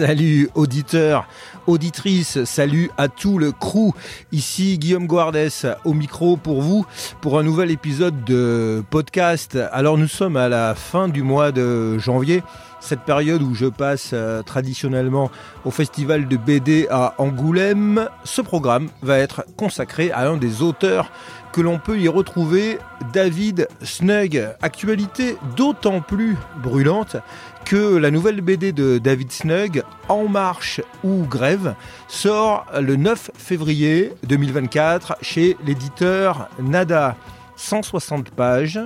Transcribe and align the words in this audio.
Salut 0.00 0.48
auditeurs, 0.54 1.28
auditrices, 1.66 2.44
salut 2.44 2.90
à 2.96 3.08
tout 3.08 3.36
le 3.36 3.52
crew. 3.52 3.92
Ici 4.32 4.78
Guillaume 4.78 5.06
Guardes 5.06 5.50
au 5.84 5.92
micro 5.92 6.38
pour 6.38 6.62
vous 6.62 6.86
pour 7.20 7.38
un 7.38 7.42
nouvel 7.42 7.70
épisode 7.70 8.24
de 8.24 8.82
podcast. 8.88 9.58
Alors 9.72 9.98
nous 9.98 10.08
sommes 10.08 10.38
à 10.38 10.48
la 10.48 10.74
fin 10.74 11.06
du 11.06 11.22
mois 11.22 11.52
de 11.52 11.98
janvier 11.98 12.42
cette 12.80 13.00
période 13.00 13.42
où 13.42 13.54
je 13.54 13.66
passe 13.66 14.10
euh, 14.12 14.42
traditionnellement 14.42 15.30
au 15.64 15.70
festival 15.70 16.26
de 16.26 16.36
BD 16.36 16.88
à 16.90 17.14
Angoulême, 17.18 18.08
ce 18.24 18.40
programme 18.40 18.88
va 19.02 19.18
être 19.18 19.44
consacré 19.56 20.10
à 20.10 20.28
un 20.28 20.36
des 20.36 20.62
auteurs 20.62 21.12
que 21.52 21.60
l'on 21.60 21.78
peut 21.78 21.98
y 21.98 22.08
retrouver, 22.08 22.78
David 23.12 23.68
Snug. 23.82 24.48
Actualité 24.62 25.36
d'autant 25.56 26.00
plus 26.00 26.36
brûlante 26.62 27.16
que 27.64 27.96
la 27.96 28.10
nouvelle 28.10 28.40
BD 28.40 28.72
de 28.72 28.98
David 28.98 29.32
Snug, 29.32 29.82
En 30.08 30.28
marche 30.28 30.80
ou 31.04 31.24
grève, 31.24 31.74
sort 32.08 32.66
le 32.80 32.96
9 32.96 33.30
février 33.36 34.12
2024 34.26 35.18
chez 35.22 35.56
l'éditeur 35.64 36.48
Nada. 36.60 37.16
160 37.56 38.30
pages, 38.30 38.80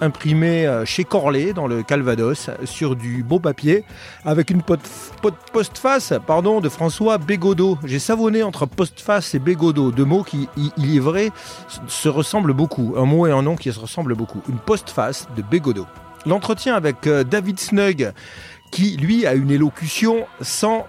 imprimé 0.00 0.66
euh, 0.66 0.84
chez 0.84 1.04
Corlet 1.04 1.52
dans 1.52 1.66
le 1.66 1.82
Calvados 1.82 2.50
sur 2.64 2.96
du 2.96 3.22
beau 3.22 3.38
papier 3.38 3.84
avec 4.24 4.50
une 4.50 4.62
postface 5.52 6.12
pardon, 6.26 6.60
de 6.60 6.68
François 6.68 7.18
Bégodeau. 7.18 7.78
J'ai 7.84 7.98
savonné 7.98 8.42
entre 8.42 8.66
postface 8.66 9.34
et 9.34 9.38
Bégodeau, 9.38 9.90
deux 9.90 10.04
mots 10.04 10.22
qui, 10.22 10.48
il 10.76 10.96
est 10.96 11.00
vrai, 11.00 11.30
se 11.86 12.08
ressemblent 12.08 12.54
beaucoup. 12.54 12.94
Un 12.96 13.04
mot 13.04 13.26
et 13.26 13.32
un 13.32 13.42
nom 13.42 13.56
qui 13.56 13.72
se 13.72 13.78
ressemblent 13.78 14.14
beaucoup. 14.14 14.42
Une 14.48 14.58
postface 14.58 15.28
de 15.36 15.42
Bégodeau. 15.42 15.86
L'entretien 16.26 16.74
avec 16.74 17.06
euh, 17.06 17.24
David 17.24 17.58
Snug 17.58 18.12
qui 18.70 18.96
lui 18.96 19.26
a 19.26 19.34
une 19.34 19.50
élocution 19.50 20.26
sans 20.40 20.86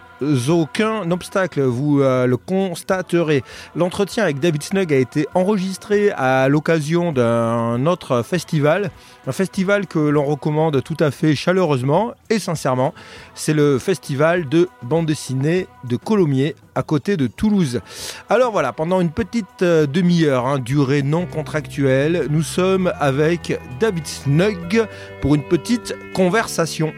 aucun 0.50 1.10
obstacle, 1.12 1.62
vous 1.62 2.02
euh, 2.02 2.28
le 2.28 2.38
constaterez. 2.38 3.44
L'entretien 3.76 4.24
avec 4.24 4.40
David 4.40 4.64
Snug 4.64 4.94
a 4.94 4.98
été 4.98 5.28
enregistré 5.34 6.12
à 6.12 6.48
l'occasion 6.48 7.12
d'un 7.12 7.86
autre 7.86 8.24
festival, 8.24 8.92
un 9.28 9.32
festival 9.32 9.88
que 9.88 10.00
l'on 10.00 10.26
recommande 10.26 10.84
tout 10.84 10.98
à 11.00 11.12
fait 11.12 11.36
chaleureusement 11.36 12.14
et 12.30 12.40
sincèrement. 12.40 12.94
C'est 13.36 13.54
le 13.54 13.80
festival 13.80 14.48
de 14.48 14.70
bande 14.84 15.06
dessinée 15.06 15.68
de 15.84 15.96
Colomiers 15.96 16.56
à 16.76 16.84
côté 16.84 17.18
de 17.18 17.28
Toulouse. 17.28 17.82
Alors 18.30 18.52
voilà, 18.52 18.74
pendant 18.74 19.02
une 19.02 19.12
petite 19.12 19.62
euh, 19.62 19.86
demi-heure, 19.88 20.46
hein, 20.46 20.60
durée 20.60 21.02
non 21.02 21.26
contractuelle, 21.26 22.28
nous 22.30 22.44
sommes 22.44 22.94
avec 23.00 23.60
David 23.80 24.08
Snug 24.08 24.88
pour 25.22 25.36
une 25.36 25.44
petite 25.44 25.96
conversation. 26.14 26.94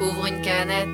Ouvre 0.00 0.26
une 0.26 0.40
canette. 0.40 0.88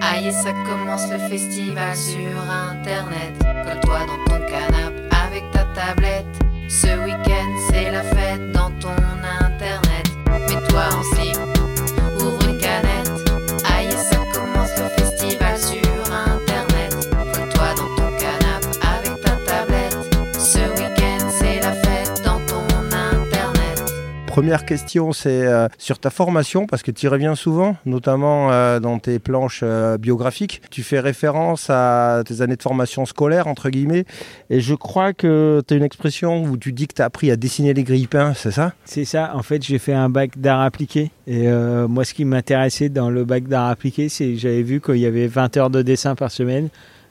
Aïe, 0.00 0.32
ça 0.32 0.52
commence 0.64 1.10
le 1.10 1.18
festival 1.18 1.96
sur 1.96 2.40
internet. 2.72 3.34
Colle-toi 3.64 3.98
dans 4.06 4.24
ton 4.24 4.40
canapé 4.46 5.02
avec 5.26 5.50
ta 5.52 5.64
tablette. 5.74 6.26
Ce 6.68 6.86
week-end, 7.04 7.50
c'est 7.70 7.90
la 7.90 8.02
fête 8.02 8.52
dans 8.52 8.70
ton 8.80 8.96
internet. 9.40 10.06
Mets-toi 10.48 10.82
en 10.92 11.02
slip, 11.14 11.38
Première 24.30 24.64
question, 24.64 25.12
c'est 25.12 25.44
euh, 25.44 25.66
sur 25.76 25.98
ta 25.98 26.08
formation, 26.08 26.68
parce 26.68 26.84
que 26.84 26.92
tu 26.92 27.06
y 27.06 27.08
reviens 27.08 27.34
souvent, 27.34 27.76
notamment 27.84 28.52
euh, 28.52 28.78
dans 28.78 29.00
tes 29.00 29.18
planches 29.18 29.62
euh, 29.64 29.98
biographiques. 29.98 30.62
Tu 30.70 30.84
fais 30.84 31.00
référence 31.00 31.68
à 31.68 32.22
tes 32.24 32.40
années 32.40 32.54
de 32.54 32.62
formation 32.62 33.06
scolaire, 33.06 33.48
entre 33.48 33.70
guillemets, 33.70 34.04
et 34.48 34.60
je 34.60 34.76
crois 34.76 35.14
que 35.14 35.64
tu 35.66 35.74
as 35.74 35.76
une 35.76 35.82
expression 35.82 36.44
où 36.44 36.56
tu 36.56 36.72
dis 36.72 36.86
que 36.86 36.94
tu 36.94 37.02
as 37.02 37.06
appris 37.06 37.32
à 37.32 37.36
dessiner 37.36 37.74
les 37.74 37.82
grille-pains, 37.82 38.34
c'est 38.34 38.52
ça? 38.52 38.72
C'est 38.84 39.04
ça, 39.04 39.32
en 39.34 39.42
fait 39.42 39.64
j'ai 39.64 39.80
fait 39.80 39.94
un 39.94 40.08
bac 40.08 40.38
d'art 40.38 40.60
appliqué. 40.60 41.10
Et 41.26 41.48
moi 41.88 42.04
ce 42.04 42.14
qui 42.14 42.24
m'intéressait 42.24 42.88
dans 42.88 43.10
le 43.10 43.24
bac 43.24 43.44
d'art 43.44 43.68
appliqué 43.68 44.08
c'est 44.08 44.36
j'avais 44.36 44.62
vu 44.62 44.80
qu'il 44.80 44.96
y 44.96 45.06
avait 45.06 45.26
20 45.26 45.56
heures 45.56 45.70
de 45.70 45.82
dessin 45.82 46.14
par 46.14 46.30
semaine 46.30 46.68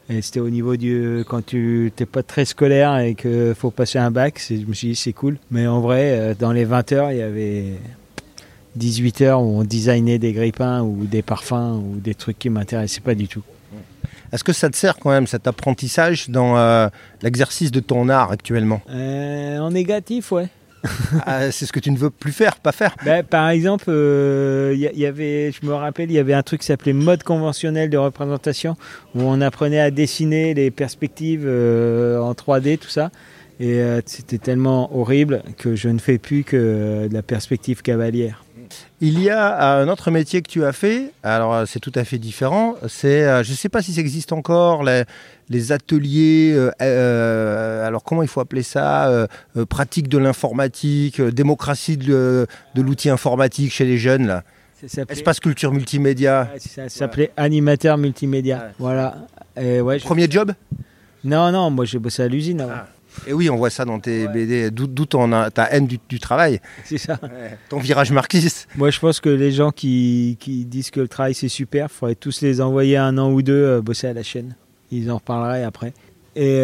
et 0.09 0.21
c'était 0.21 0.39
au 0.39 0.49
niveau 0.49 0.75
du 0.75 1.23
quand 1.27 1.45
tu 1.45 1.91
t'es 1.95 2.05
pas 2.05 2.23
très 2.23 2.45
scolaire 2.45 2.97
et 2.97 3.15
qu'il 3.15 3.53
faut 3.55 3.71
passer 3.71 3.99
un 3.99 4.11
bac, 4.11 4.41
je 4.49 4.65
me 4.65 4.73
suis 4.73 4.89
dit 4.89 4.95
c'est 4.95 5.13
cool. 5.13 5.37
Mais 5.51 5.67
en 5.67 5.81
vrai 5.81 6.19
euh, 6.19 6.33
dans 6.37 6.51
les 6.51 6.65
20 6.65 6.91
heures 6.93 7.11
il 7.11 7.19
y 7.19 7.21
avait 7.21 7.65
18 8.75 9.21
heures 9.21 9.41
où 9.41 9.59
on 9.59 9.63
designait 9.63 10.17
des 10.17 10.33
grippins 10.33 10.81
ou 10.81 11.05
des 11.05 11.21
parfums 11.21 11.81
ou 11.83 11.99
des 11.99 12.15
trucs 12.15 12.39
qui 12.39 12.49
m'intéressaient 12.49 13.01
pas 13.01 13.15
du 13.15 13.27
tout. 13.27 13.43
Est-ce 14.31 14.43
que 14.43 14.53
ça 14.53 14.69
te 14.69 14.75
sert 14.75 14.97
quand 14.97 15.09
même, 15.09 15.25
cet 15.25 15.47
apprentissage, 15.47 16.29
dans 16.29 16.55
euh, 16.57 16.87
l'exercice 17.23 17.71
de 17.71 17.79
ton 17.79 18.09
art 18.09 18.31
actuellement? 18.31 18.81
Euh, 18.89 19.57
en 19.57 19.71
négatif 19.71 20.31
ouais. 20.31 20.49
Ah, 21.25 21.51
C'est 21.51 21.66
ce 21.66 21.73
que 21.73 21.79
tu 21.79 21.91
ne 21.91 21.97
veux 21.97 22.09
plus 22.09 22.31
faire, 22.31 22.56
pas 22.57 22.72
faire 22.72 22.95
Ben, 23.03 23.23
par 23.23 23.50
exemple, 23.50 23.85
euh, 23.88 24.72
il 24.75 24.79
y, 24.79 25.01
y 25.01 25.06
avait, 25.06 25.51
je 25.51 25.66
me 25.66 25.73
rappelle, 25.73 26.09
il 26.09 26.13
y 26.13 26.19
avait 26.19 26.34
un 26.34 26.44
truc 26.44 26.62
qui 26.62 26.67
s'appelait 26.67 26.94
mode 26.94 27.23
conventionnel 27.23 27.90
de 27.90 27.97
représentation, 27.97 28.75
où 29.16 29.22
on 29.22 29.41
apprenait 29.41 29.79
à 29.79 29.91
dessiner 29.91 30.53
les 30.53 30.72
perspectives 30.72 31.45
euh, 31.45 32.19
en 32.19 32.34
3D, 32.34 32.78
tout 32.78 32.89
ça. 32.89 33.12
Et 33.59 33.81
euh, 33.81 34.00
c'était 34.06 34.38
tellement 34.38 34.95
horrible 34.97 35.44
que 35.57 35.75
je 35.75 35.89
ne 35.89 36.00
fais 36.00 36.18
plus 36.18 36.45
que 36.45 36.56
euh, 36.56 37.07
de 37.09 37.13
la 37.13 37.22
perspective 37.22 37.81
cavalière. 37.81 38.44
Il 39.02 39.19
y 39.22 39.30
a 39.30 39.78
euh, 39.80 39.84
un 39.85 39.88
autre 39.88 40.12
métier 40.12 40.41
que 40.41 40.50
tu 40.50 40.63
as 40.66 40.74
fait, 40.74 41.12
alors 41.24 41.53
euh, 41.53 41.66
c'est 41.66 41.80
tout 41.80 41.91
à 41.96 42.03
fait 42.03 42.18
différent, 42.18 42.75
c'est, 42.88 43.24
euh, 43.24 43.44
je 43.44 43.52
ne 43.52 43.56
sais 43.56 43.69
pas 43.69 43.81
si 43.81 43.94
ça 43.94 44.02
existe 44.02 44.31
encore, 44.34 44.84
les, 44.84 45.03
les 45.50 45.72
ateliers, 45.72 46.53
euh, 46.53 46.69
euh, 46.81 47.88
alors 47.88 48.03
comment 48.03 48.22
il 48.24 48.28
faut 48.28 48.41
appeler 48.41 48.63
ça, 48.63 49.07
euh, 49.09 49.28
pratique 49.69 50.07
de 50.09 50.18
l'informatique, 50.18 51.22
démocratie 51.22 51.97
de, 51.97 52.46
de 52.75 52.81
l'outil 52.81 53.09
informatique 53.09 53.72
chez 53.72 53.85
les 53.85 53.97
jeunes, 53.97 54.28
là. 54.28 54.44
Espace 55.09 55.41
culture 55.41 55.74
multimédia. 55.74 56.47
Ouais, 56.53 56.59
ça 56.59 56.88
s'appelait 56.88 57.31
animateur 57.36 57.97
multimédia. 57.97 58.57
Ouais. 58.59 58.63
Voilà. 58.80 59.16
Et 59.59 59.81
ouais, 59.81 60.00
je- 60.00 60.06
Premier 60.06 60.30
job? 60.31 60.53
Non, 61.25 61.51
non, 61.51 61.69
moi 61.69 61.84
j'ai 61.84 62.00
bossé 62.00 62.24
à 62.24 62.30
l'usine. 62.30 62.66
Ah. 62.69 62.88
Et 63.28 63.34
oui, 63.34 63.50
on 63.50 63.56
voit 63.57 63.69
ça 63.69 63.85
dans 63.85 64.00
tes 64.00 64.25
Ouais. 64.28 64.34
BD, 64.34 64.72
d'où 64.72 65.06
ton, 65.06 65.30
ta 65.50 65.66
haine 65.72 65.88
du, 65.88 66.00
du 66.09 66.19
travail, 66.19 66.59
C'est 66.85 66.97
ça. 66.97 67.19
ton 67.69 67.80
virage 67.80 68.12
marxiste. 68.12 68.68
Moi, 68.78 68.90
je 68.90 69.00
pense 69.00 69.19
que 69.19 69.30
les 69.30 69.52
gens 69.52 69.72
qui, 69.72 70.38
qui 70.40 70.66
disent 70.66 70.90
que 70.91 71.00
le 71.00 71.07
travail 71.07 71.34
c'est 71.34 71.47
super, 71.50 71.88
il 71.90 71.94
faudrait 71.94 72.16
tous 72.16 72.41
les 72.41 72.62
envoyer 72.62 72.97
un 72.97 73.18
an 73.18 73.31
ou 73.31 73.41
deux 73.41 73.53
euh, 73.53 73.81
bosser 73.81 74.07
à 74.07 74.13
la 74.13 74.24
chaîne. 74.24 74.56
Ils 74.91 75.12
en 75.12 75.16
reparleraient 75.16 75.63
après. 75.63 75.94
Et 76.35 76.59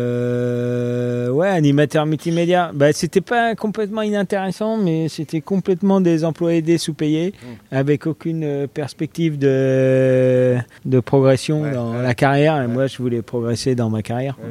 euh, 0.00 1.28
ouais, 1.30 1.48
animateur 1.48 2.06
multimédia. 2.06 2.70
Bah, 2.74 2.92
c'était 2.92 3.20
pas 3.20 3.54
complètement 3.54 4.02
inintéressant, 4.02 4.76
mais 4.76 5.08
c'était 5.08 5.40
complètement 5.40 6.00
des 6.00 6.24
emplois 6.24 6.54
aidés 6.54 6.78
sous-payés, 6.78 7.32
avec 7.70 8.06
aucune 8.06 8.44
euh, 8.44 8.66
perspective 8.66 9.38
de, 9.38 10.56
de 10.84 11.00
progression 11.00 11.62
Ouais, 11.62 11.72
dans 11.72 11.96
ouais. 11.96 12.02
la 12.02 12.14
carrière. 12.14 12.56
Et 12.58 12.60
Ouais. 12.60 12.66
moi, 12.68 12.86
je 12.86 12.98
voulais 12.98 13.22
progresser 13.22 13.74
dans 13.74 13.90
ma 13.90 14.02
carrière. 14.02 14.36
quoi. 14.36 14.48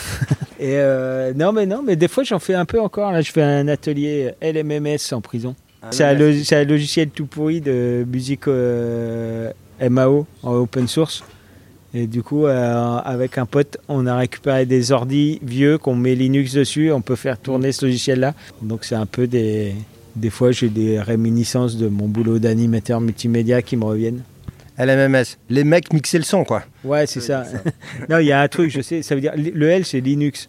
Et 0.58 0.76
euh, 0.76 1.32
non, 1.34 1.52
mais 1.52 1.66
non, 1.66 1.82
mais 1.84 1.96
des 1.96 2.08
fois, 2.08 2.24
j'en 2.24 2.38
fais 2.38 2.54
un 2.54 2.64
peu 2.64 2.80
encore. 2.80 3.12
Là, 3.12 3.20
je 3.20 3.30
fais 3.30 3.42
un 3.42 3.68
atelier 3.68 4.32
LMMS 4.42 4.98
en 5.12 5.20
prison. 5.20 5.54
C'est 5.90 6.04
un, 6.04 6.14
lo- 6.14 6.32
c'est 6.42 6.56
un 6.56 6.64
logiciel 6.64 7.10
tout 7.10 7.26
pourri 7.26 7.60
de 7.60 8.04
musique 8.10 8.48
euh, 8.48 9.50
MAO 9.88 10.26
en 10.42 10.54
open 10.54 10.88
source. 10.88 11.22
Et 11.94 12.06
du 12.06 12.22
coup, 12.22 12.46
euh, 12.46 12.96
avec 13.04 13.38
un 13.38 13.46
pote, 13.46 13.78
on 13.88 14.06
a 14.06 14.16
récupéré 14.16 14.66
des 14.66 14.92
ordis 14.92 15.38
vieux 15.42 15.78
qu'on 15.78 15.94
met 15.94 16.14
Linux 16.14 16.52
dessus. 16.54 16.90
On 16.92 17.00
peut 17.00 17.14
faire 17.16 17.38
tourner 17.38 17.72
ce 17.72 17.86
logiciel-là. 17.86 18.34
Donc, 18.62 18.84
c'est 18.84 18.96
un 18.96 19.06
peu 19.06 19.26
des. 19.26 19.74
Des 20.16 20.30
fois, 20.30 20.50
j'ai 20.50 20.70
des 20.70 20.98
réminiscences 21.00 21.76
de 21.76 21.88
mon 21.88 22.08
boulot 22.08 22.38
d'animateur 22.38 23.00
multimédia 23.00 23.60
qui 23.62 23.76
me 23.76 23.84
reviennent. 23.84 24.22
LMMS, 24.78 25.24
les 25.48 25.64
mecs 25.64 25.92
mixaient 25.92 26.18
le 26.18 26.24
son, 26.24 26.44
quoi. 26.44 26.64
Ouais, 26.84 27.06
c'est 27.06 27.20
ça. 27.20 27.44
non, 28.08 28.18
il 28.18 28.26
y 28.26 28.32
a 28.32 28.40
un 28.40 28.48
truc, 28.48 28.70
je 28.70 28.80
sais, 28.80 29.02
ça 29.02 29.14
veut 29.14 29.20
dire. 29.20 29.32
Le 29.36 29.68
L, 29.68 29.84
c'est 29.84 30.00
Linux. 30.00 30.48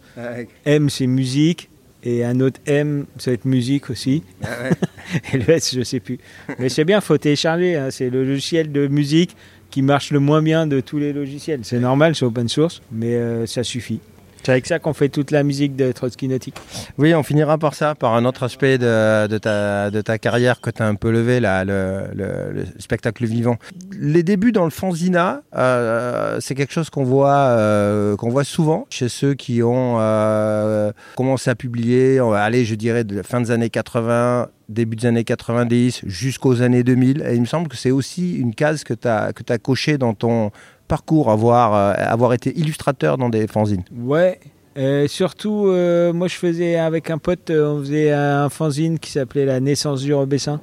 M, 0.65 0.89
c'est 0.89 1.07
musique. 1.07 1.69
Et 2.03 2.24
un 2.24 2.39
autre 2.39 2.59
M, 2.68 3.06
ça 3.18 3.31
va 3.31 3.35
être 3.35 3.45
musique 3.45 3.89
aussi. 3.89 4.24
Et 5.33 5.38
le 5.38 5.50
S, 5.50 5.75
je 5.75 5.81
sais 5.81 6.00
plus. 6.00 6.19
Mais 6.59 6.69
c'est 6.69 6.85
bien, 6.85 7.01
faut 7.01 7.18
télécharger. 7.18 7.75
hein. 7.75 7.89
C'est 7.91 8.09
le 8.09 8.24
logiciel 8.24 8.71
de 8.71 8.88
musique 8.88 9.35
qui 9.71 9.81
marche 9.81 10.12
le 10.12 10.19
moins 10.19 10.41
bien 10.41 10.68
de 10.68 10.80
tous 10.80 11.00
les 11.00 11.12
logiciels. 11.12 11.62
C'est 11.63 11.80
normal, 11.80 12.15
c'est 12.15 12.23
open 12.25 12.47
source, 12.47 12.81
mais 12.91 13.15
euh, 13.15 13.45
ça 13.45 13.63
suffit. 13.63 14.00
C'est 14.47 14.53
avec 14.53 14.65
ça 14.65 14.79
qu'on 14.79 14.94
fait 14.94 15.09
toute 15.09 15.31
la 15.31 15.44
musique 15.44 15.75
de 15.75 15.91
Trotsky 15.91 16.29
Nautique. 16.29 16.55
Oui, 16.97 17.13
on 17.13 17.21
finira 17.21 17.57
par 17.57 17.73
ça, 17.73 17.95
par 17.95 18.13
un 18.13 18.23
autre 18.23 18.44
aspect 18.44 18.77
de, 18.77 19.38
ta, 19.38 20.17
carrière 20.19 20.61
que 20.61 20.69
tu 20.69 20.81
as 20.81 20.88
un 20.88 20.95
peu 20.95 21.11
levé, 21.11 21.41
là, 21.41 21.65
le, 21.65 22.03
le- 22.15 22.53
le 22.53 22.63
spectacle 22.79 23.25
vivant. 23.25 23.57
Les 23.99 24.23
débuts 24.23 24.53
dans 24.53 24.63
le 24.63 24.69
fanzina, 24.69 25.41
euh, 25.53 26.38
c'est 26.39 26.55
quelque 26.55 26.71
chose 26.71 26.89
qu'on 26.89 27.03
voit, 27.03 27.35
euh, 27.35 28.15
qu'on 28.15 28.29
voit 28.29 28.45
souvent 28.45 28.88
chez 28.89 29.09
ceux 29.09 29.33
qui 29.33 29.61
ont 29.63 29.97
euh, 29.99 30.94
commencé 31.17 31.49
à 31.49 31.55
publier, 31.55 32.21
on 32.21 32.31
aller, 32.31 32.63
je 32.63 32.75
dirais, 32.75 33.03
de 33.03 33.17
la 33.17 33.23
fin 33.23 33.41
des 33.41 33.51
années 33.51 33.69
80, 33.69 34.47
début 34.69 34.95
des 34.95 35.07
années 35.07 35.25
90 35.25 36.03
jusqu'aux 36.05 36.61
années 36.61 36.83
2000. 36.83 37.21
Et 37.27 37.35
il 37.35 37.41
me 37.41 37.45
semble 37.45 37.67
que 37.67 37.75
c'est 37.75 37.91
aussi 37.91 38.35
une 38.35 38.55
case 38.55 38.85
que 38.85 38.94
tu 38.94 39.09
as, 39.09 39.33
que 39.33 39.44
as 39.51 39.57
coché 39.57 39.97
dans 39.97 40.13
ton 40.13 40.51
parcours, 40.88 41.30
avoir, 41.31 41.74
euh, 41.74 41.94
avoir 41.98 42.34
été 42.34 42.57
illustrateur 42.57 43.18
dans 43.18 43.30
des 43.30 43.48
fanzines. 43.48 43.84
Ouais. 43.98 44.39
Euh, 44.78 45.07
surtout, 45.07 45.66
euh, 45.68 46.13
moi 46.13 46.28
je 46.28 46.36
faisais 46.36 46.75
avec 46.78 47.10
un 47.10 47.18
pote, 47.18 47.50
on 47.50 47.80
faisait 47.80 48.12
un 48.12 48.48
fanzine 48.50 49.00
qui 49.00 49.12
s'appelait 49.12 49.45
La 49.45 49.60
naissance 49.60 50.01
du 50.01 50.13
Rebessin. 50.13 50.60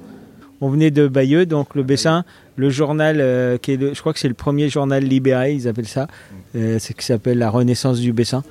On 0.61 0.69
venait 0.69 0.89
de 0.89 1.07
Bayeux, 1.09 1.45
donc 1.45 1.75
le 1.75 1.83
Bessin, 1.83 2.23
le 2.55 2.69
journal, 2.69 3.17
qui 3.61 3.73
est 3.73 3.77
le- 3.77 3.93
je 3.93 3.99
crois 3.99 4.13
que 4.13 4.19
c'est 4.19 4.29
le 4.29 4.33
premier 4.33 4.69
journal 4.69 5.03
libéré, 5.03 5.51
ils 5.53 5.67
appellent 5.67 5.85
ça, 5.87 6.07
euh, 6.55 6.77
c'est 6.79 6.93
qui 6.95 7.05
s'appelle 7.05 7.37
La 7.39 7.49
Renaissance 7.49 7.99
du 7.99 8.13
Bessin, 8.13 8.41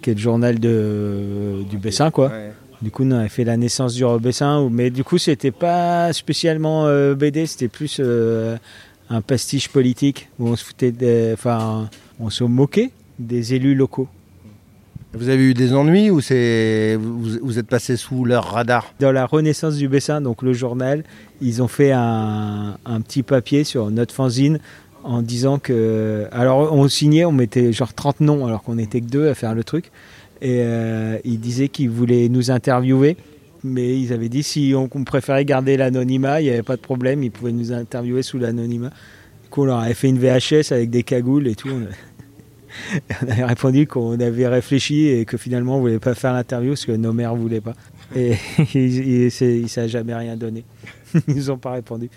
qui 0.00 0.10
est 0.10 0.14
le 0.14 0.20
journal 0.20 0.60
de, 0.60 1.64
du 1.68 1.76
Bessin, 1.76 2.12
quoi. 2.12 2.30
Du 2.82 2.90
coup, 2.92 3.02
on 3.04 3.10
avait 3.10 3.28
fait 3.28 3.44
la 3.44 3.56
naissance 3.56 3.94
du 3.94 4.04
Rebessin, 4.04 4.68
mais 4.70 4.90
du 4.90 5.02
coup, 5.02 5.18
c'était 5.18 5.50
pas 5.50 6.12
spécialement 6.12 6.86
euh, 6.86 7.14
BD, 7.16 7.46
c'était 7.46 7.68
plus 7.68 7.96
euh, 8.00 8.56
un 9.10 9.20
pastiche 9.20 9.68
politique 9.68 10.28
où 10.38 10.48
on 10.48 10.56
se 10.56 10.64
foutait, 10.64 10.92
des- 10.92 11.32
enfin, 11.34 11.90
on 12.20 12.30
se 12.30 12.44
moquait 12.44 12.90
des 13.18 13.54
élus 13.54 13.74
locaux. 13.74 14.08
Vous 15.12 15.28
avez 15.28 15.42
eu 15.42 15.54
des 15.54 15.74
ennuis 15.74 16.08
ou 16.10 16.20
c'est 16.20 16.96
vous, 17.00 17.38
vous 17.42 17.58
êtes 17.58 17.66
passé 17.66 17.96
sous 17.96 18.24
leur 18.24 18.44
radar? 18.52 18.94
Dans 19.00 19.10
la 19.10 19.26
Renaissance 19.26 19.74
du 19.76 19.88
Bessin, 19.88 20.20
donc 20.20 20.42
le 20.42 20.52
journal, 20.52 21.02
ils 21.42 21.60
ont 21.62 21.68
fait 21.68 21.90
un, 21.90 22.76
un 22.86 23.00
petit 23.00 23.24
papier 23.24 23.64
sur 23.64 23.90
notre 23.90 24.14
fanzine 24.14 24.60
en 25.02 25.20
disant 25.22 25.58
que. 25.58 26.26
Alors, 26.30 26.72
on 26.72 26.86
signait, 26.86 27.24
on 27.24 27.32
mettait 27.32 27.72
genre 27.72 27.92
30 27.92 28.20
noms 28.20 28.46
alors 28.46 28.62
qu'on 28.62 28.76
n'était 28.76 29.00
que 29.00 29.06
deux 29.10 29.28
à 29.28 29.34
faire 29.34 29.54
le 29.56 29.64
truc. 29.64 29.90
Et 30.42 30.60
euh, 30.62 31.18
ils 31.24 31.40
disaient 31.40 31.68
qu'ils 31.68 31.90
voulaient 31.90 32.28
nous 32.28 32.52
interviewer. 32.52 33.16
Mais 33.62 33.98
ils 34.00 34.12
avaient 34.12 34.28
dit 34.28 34.42
si 34.42 34.72
on, 34.76 34.88
préférait 35.04 35.44
garder 35.44 35.76
l'anonymat, 35.76 36.40
il 36.40 36.44
n'y 36.44 36.50
avait 36.50 36.62
pas 36.62 36.76
de 36.76 36.80
problème, 36.80 37.22
ils 37.22 37.30
pouvaient 37.30 37.52
nous 37.52 37.72
interviewer 37.72 38.22
sous 38.22 38.38
l'anonymat. 38.38 38.88
Du 39.42 39.48
coup, 39.50 39.62
on 39.62 39.66
leur 39.66 39.80
avait 39.80 39.94
fait 39.94 40.08
une 40.08 40.18
VHS 40.18 40.72
avec 40.72 40.90
des 40.90 41.02
cagoules 41.02 41.46
et 41.48 41.54
tout. 41.54 41.68
On 43.22 43.28
avait 43.28 43.44
répondu 43.44 43.86
qu'on 43.88 44.18
avait 44.20 44.46
réfléchi 44.46 45.08
et 45.08 45.24
que 45.24 45.36
finalement 45.36 45.76
on 45.78 45.80
voulait 45.80 45.98
pas 45.98 46.14
faire 46.14 46.32
l'interview 46.32 46.70
parce 46.70 46.84
que 46.86 46.92
nos 46.92 47.12
mères 47.12 47.34
voulaient 47.34 47.60
pas. 47.60 47.74
Et 48.14 48.34
il, 48.74 49.24
il, 49.24 49.30
c'est- 49.32 49.66
ça 49.66 49.82
n'a 49.82 49.88
jamais 49.88 50.14
rien 50.14 50.36
donné. 50.36 50.64
Ils 51.26 51.34
nous 51.34 51.50
ont 51.50 51.58
pas 51.58 51.72
répondu. 51.72 52.08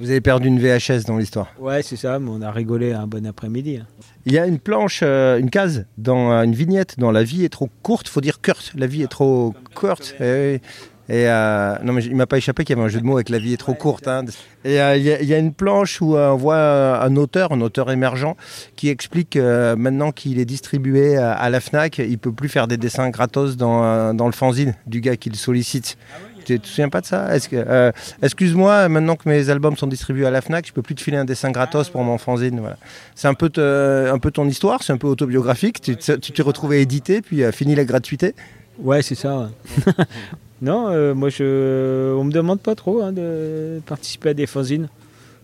Vous 0.00 0.10
avez 0.10 0.20
perdu 0.20 0.48
une 0.48 0.58
VHS 0.58 1.04
dans 1.06 1.16
l'histoire. 1.16 1.52
Ouais, 1.60 1.82
c'est 1.82 1.94
ça, 1.96 2.18
mais 2.18 2.28
on 2.30 2.42
a 2.42 2.50
rigolé 2.50 2.92
un 2.92 3.06
bon 3.06 3.24
après-midi. 3.24 3.76
hein. 3.76 3.86
Il 4.26 4.32
y 4.32 4.38
a 4.38 4.46
une 4.46 4.58
planche, 4.58 5.00
euh, 5.04 5.38
une 5.38 5.50
case, 5.50 5.84
dans 5.98 6.32
euh, 6.32 6.42
une 6.42 6.54
vignette 6.54 6.98
dans 6.98 7.12
La 7.12 7.22
vie 7.22 7.44
est 7.44 7.48
trop 7.50 7.68
courte, 7.82 8.08
faut 8.08 8.20
dire 8.20 8.40
courte, 8.42 8.72
la 8.76 8.86
vie 8.88 9.02
est 9.02 9.08
trop 9.10 9.54
courte. 9.74 10.16
Et 11.12 11.28
euh, 11.28 11.74
non, 11.82 11.92
mais 11.92 12.04
il 12.04 12.14
m'a 12.14 12.26
pas 12.26 12.36
échappé 12.38 12.62
qu'il 12.64 12.76
y 12.76 12.78
avait 12.78 12.86
un 12.86 12.88
jeu 12.90 13.00
de 13.00 13.04
mots 13.04 13.16
avec 13.16 13.30
la 13.30 13.38
vie 13.40 13.52
est 13.52 13.56
trop 13.56 13.74
courte. 13.74 14.06
hein. 14.06 14.24
Et 14.64 14.80
euh, 14.80 14.96
il 14.96 15.02
y, 15.02 15.12
a- 15.12 15.20
il 15.20 15.26
y 15.28 15.34
a 15.34 15.38
une 15.38 15.52
planche 15.52 16.00
où 16.00 16.16
euh, 16.16 16.30
on 16.30 16.36
voit 16.36 16.54
euh, 16.54 17.00
un 17.00 17.16
auteur, 17.16 17.50
un 17.50 17.60
auteur 17.62 17.90
émergent, 17.90 18.36
qui 18.76 18.90
explique 18.90 19.34
euh, 19.34 19.74
maintenant 19.74 20.12
qu'il 20.12 20.38
est 20.38 20.44
distribué 20.44 21.16
à, 21.16 21.50
la 21.50 21.58
Fnac, 21.58 21.98
il 21.98 22.16
peut 22.18 22.30
plus 22.30 22.48
faire 22.48 22.68
des 22.68 22.76
dessins 22.76 23.10
gratos 23.10 23.56
dans, 23.56 24.14
dans 24.14 24.26
le 24.26 24.32
fanzine 24.32 24.74
du 24.86 25.00
gars 25.00 25.16
qui 25.16 25.30
le 25.30 25.34
sollicite. 25.36 25.98
Tu 26.44 26.58
te 26.60 26.66
souviens 26.66 26.88
pas 26.88 27.00
de 27.00 27.06
ça? 27.06 27.28
Que, 27.40 27.56
euh, 27.56 27.90
Excuse-moi, 28.22 28.88
maintenant 28.88 29.16
que 29.16 29.28
mes 29.28 29.50
albums 29.50 29.76
sont 29.76 29.86
distribués 29.88 30.26
à 30.26 30.30
la 30.30 30.40
Fnac, 30.40 30.66
je 30.66 30.72
peux 30.72 30.80
plus 30.82 30.94
te 30.94 31.00
filer 31.02 31.16
un 31.16 31.24
dessin 31.24 31.50
gratos 31.50 31.90
pour 31.90 32.02
mon 32.04 32.18
fanzine. 32.18 32.60
Voilà. 32.60 32.76
C'est 33.16 33.28
un 33.28 33.34
peu, 33.34 33.50
te- 33.50 34.10
un 34.10 34.18
peu 34.18 34.30
ton 34.30 34.46
histoire, 34.46 34.82
c'est 34.84 34.92
un 34.92 34.96
peu 34.96 35.08
autobiographique. 35.08 35.80
Tu 35.80 35.96
te- 35.96 36.12
tu 36.16 36.30
t'es 36.32 36.42
retrouvé 36.42 36.80
édité, 36.80 37.20
puis 37.20 37.42
euh, 37.42 37.50
fini 37.52 37.74
la 37.74 37.84
gratuité. 37.84 38.34
Ouais, 38.78 39.02
c'est 39.02 39.14
ça. 39.16 39.36
ouais. 39.38 39.92
non, 40.62 40.88
euh, 40.88 41.14
moi, 41.14 41.30
je, 41.30 42.14
on 42.14 42.24
me 42.24 42.32
demande 42.32 42.60
pas 42.60 42.74
trop 42.74 43.02
hein, 43.02 43.12
de 43.12 43.80
participer 43.86 44.30
à 44.30 44.34
des 44.34 44.46
fanzines. 44.46 44.88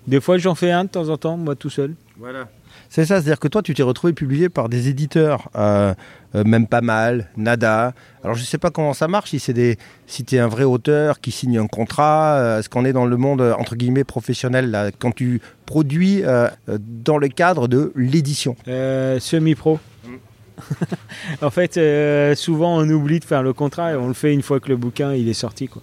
Des 0.06 0.20
fois, 0.20 0.38
j'en 0.38 0.54
fais 0.54 0.70
un 0.70 0.84
de 0.84 0.90
temps 0.90 1.08
en 1.08 1.16
temps, 1.16 1.36
moi 1.36 1.56
tout 1.56 1.70
seul. 1.70 1.94
Voilà. 2.18 2.48
C'est 2.88 3.04
ça, 3.04 3.16
c'est-à-dire 3.16 3.40
que 3.40 3.48
toi, 3.48 3.62
tu 3.62 3.74
t'es 3.74 3.82
retrouvé 3.82 4.12
publié 4.12 4.48
par 4.48 4.68
des 4.68 4.88
éditeurs, 4.88 5.48
euh, 5.56 5.94
euh, 6.34 6.44
même 6.44 6.66
pas 6.66 6.80
mal, 6.82 7.28
Nada. 7.36 7.94
Alors, 8.22 8.36
je 8.36 8.44
sais 8.44 8.58
pas 8.58 8.70
comment 8.70 8.92
ça 8.92 9.08
marche, 9.08 9.30
si 9.30 9.40
c'est 9.40 9.52
des, 9.52 9.78
si 10.06 10.24
t'es 10.24 10.38
un 10.38 10.46
vrai 10.46 10.64
auteur 10.64 11.20
qui 11.20 11.32
signe 11.32 11.58
un 11.58 11.66
contrat, 11.66 12.36
euh, 12.36 12.58
est-ce 12.60 12.68
qu'on 12.68 12.84
est 12.84 12.92
dans 12.92 13.06
le 13.06 13.16
monde 13.16 13.40
entre 13.58 13.74
guillemets 13.74 14.04
professionnel 14.04 14.70
là, 14.70 14.90
quand 14.96 15.12
tu 15.12 15.40
produis 15.64 16.22
dans 16.78 17.18
le 17.18 17.28
cadre 17.28 17.66
de 17.66 17.92
l'édition? 17.96 18.54
Euh, 18.68 19.18
Semi-pro. 19.18 19.80
en 21.42 21.50
fait, 21.50 21.76
euh, 21.76 22.34
souvent 22.34 22.76
on 22.78 22.88
oublie 22.88 23.20
de 23.20 23.24
faire 23.24 23.42
le 23.42 23.52
contrat 23.52 23.92
et 23.92 23.96
on 23.96 24.08
le 24.08 24.14
fait 24.14 24.32
une 24.32 24.42
fois 24.42 24.60
que 24.60 24.68
le 24.68 24.76
bouquin 24.76 25.14
il 25.14 25.28
est 25.28 25.34
sorti. 25.34 25.68
Quoi. 25.68 25.82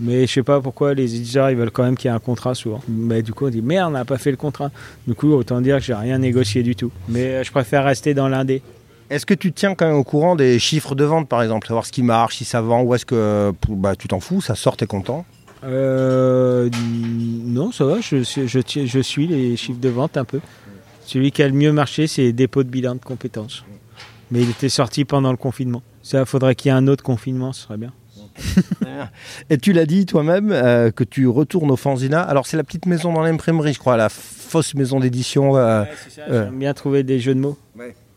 Mais 0.00 0.26
je 0.26 0.32
sais 0.32 0.42
pas 0.42 0.60
pourquoi 0.60 0.94
les 0.94 1.16
éditeurs 1.16 1.50
ils 1.50 1.56
veulent 1.56 1.70
quand 1.70 1.82
même 1.82 1.96
qu'il 1.96 2.08
y 2.08 2.12
ait 2.12 2.16
un 2.16 2.20
contrat 2.20 2.54
souvent. 2.54 2.80
Mais 2.88 3.22
du 3.22 3.32
coup 3.32 3.46
on 3.46 3.50
dit 3.50 3.62
merde 3.62 3.88
on 3.88 3.92
n'a 3.92 4.04
pas 4.04 4.18
fait 4.18 4.30
le 4.30 4.36
contrat. 4.36 4.70
Du 5.06 5.14
coup 5.14 5.32
autant 5.32 5.60
dire 5.60 5.78
que 5.78 5.84
j'ai 5.84 5.94
rien 5.94 6.18
négocié 6.18 6.62
du 6.62 6.76
tout. 6.76 6.92
Mais 7.08 7.24
euh, 7.24 7.44
je 7.44 7.50
préfère 7.50 7.84
rester 7.84 8.14
dans 8.14 8.28
l'indé. 8.28 8.62
Est-ce 9.10 9.24
que 9.24 9.34
tu 9.34 9.52
te 9.52 9.58
tiens 9.58 9.74
quand 9.74 9.86
même 9.86 9.96
au 9.96 10.04
courant 10.04 10.36
des 10.36 10.58
chiffres 10.58 10.94
de 10.94 11.04
vente, 11.04 11.28
par 11.28 11.42
exemple, 11.42 11.66
savoir 11.66 11.86
ce 11.86 11.92
qui 11.92 12.02
marche, 12.02 12.36
si 12.36 12.44
ça 12.44 12.60
vend, 12.60 12.82
ou 12.82 12.94
est-ce 12.94 13.06
que 13.06 13.54
bah, 13.70 13.96
tu 13.96 14.06
t'en 14.06 14.20
fous, 14.20 14.42
ça 14.42 14.54
sort, 14.54 14.76
t'es 14.76 14.86
content? 14.86 15.24
Euh, 15.64 16.70
non 17.44 17.72
ça 17.72 17.84
va, 17.84 18.00
je 18.00 19.00
suis 19.02 19.26
les 19.26 19.56
chiffres 19.56 19.80
de 19.80 19.88
vente 19.88 20.16
un 20.16 20.24
peu. 20.24 20.40
Celui 21.08 21.32
qui 21.32 21.42
a 21.42 21.48
le 21.48 21.54
mieux 21.54 21.72
marché 21.72 22.06
c'est 22.06 22.34
dépôt 22.34 22.62
de 22.64 22.68
bilan 22.68 22.94
de 22.94 23.00
compétences. 23.00 23.64
Mais 24.30 24.42
il 24.42 24.50
était 24.50 24.68
sorti 24.68 25.06
pendant 25.06 25.30
le 25.30 25.38
confinement. 25.38 25.82
Ça 26.02 26.26
faudrait 26.26 26.54
qu'il 26.54 26.70
y 26.70 26.74
ait 26.74 26.76
un 26.76 26.86
autre 26.86 27.02
confinement, 27.02 27.54
ce 27.54 27.62
serait 27.62 27.78
bien. 27.78 27.94
Et 29.48 29.56
tu 29.56 29.72
l'as 29.72 29.86
dit 29.86 30.04
toi-même 30.04 30.52
euh, 30.52 30.90
que 30.90 31.04
tu 31.04 31.26
retournes 31.26 31.70
au 31.70 31.76
Fanzina. 31.76 32.20
Alors 32.20 32.46
c'est 32.46 32.58
la 32.58 32.62
petite 32.62 32.84
maison 32.84 33.10
dans 33.14 33.22
l'imprimerie, 33.22 33.72
je 33.72 33.78
crois, 33.78 33.96
la 33.96 34.10
fausse 34.10 34.74
maison 34.74 35.00
d'édition. 35.00 35.56
euh. 35.56 35.84
euh. 36.28 36.44
J'aime 36.44 36.58
bien 36.58 36.74
trouver 36.74 37.04
des 37.04 37.20
jeux 37.20 37.34
de 37.34 37.40
mots. 37.40 37.56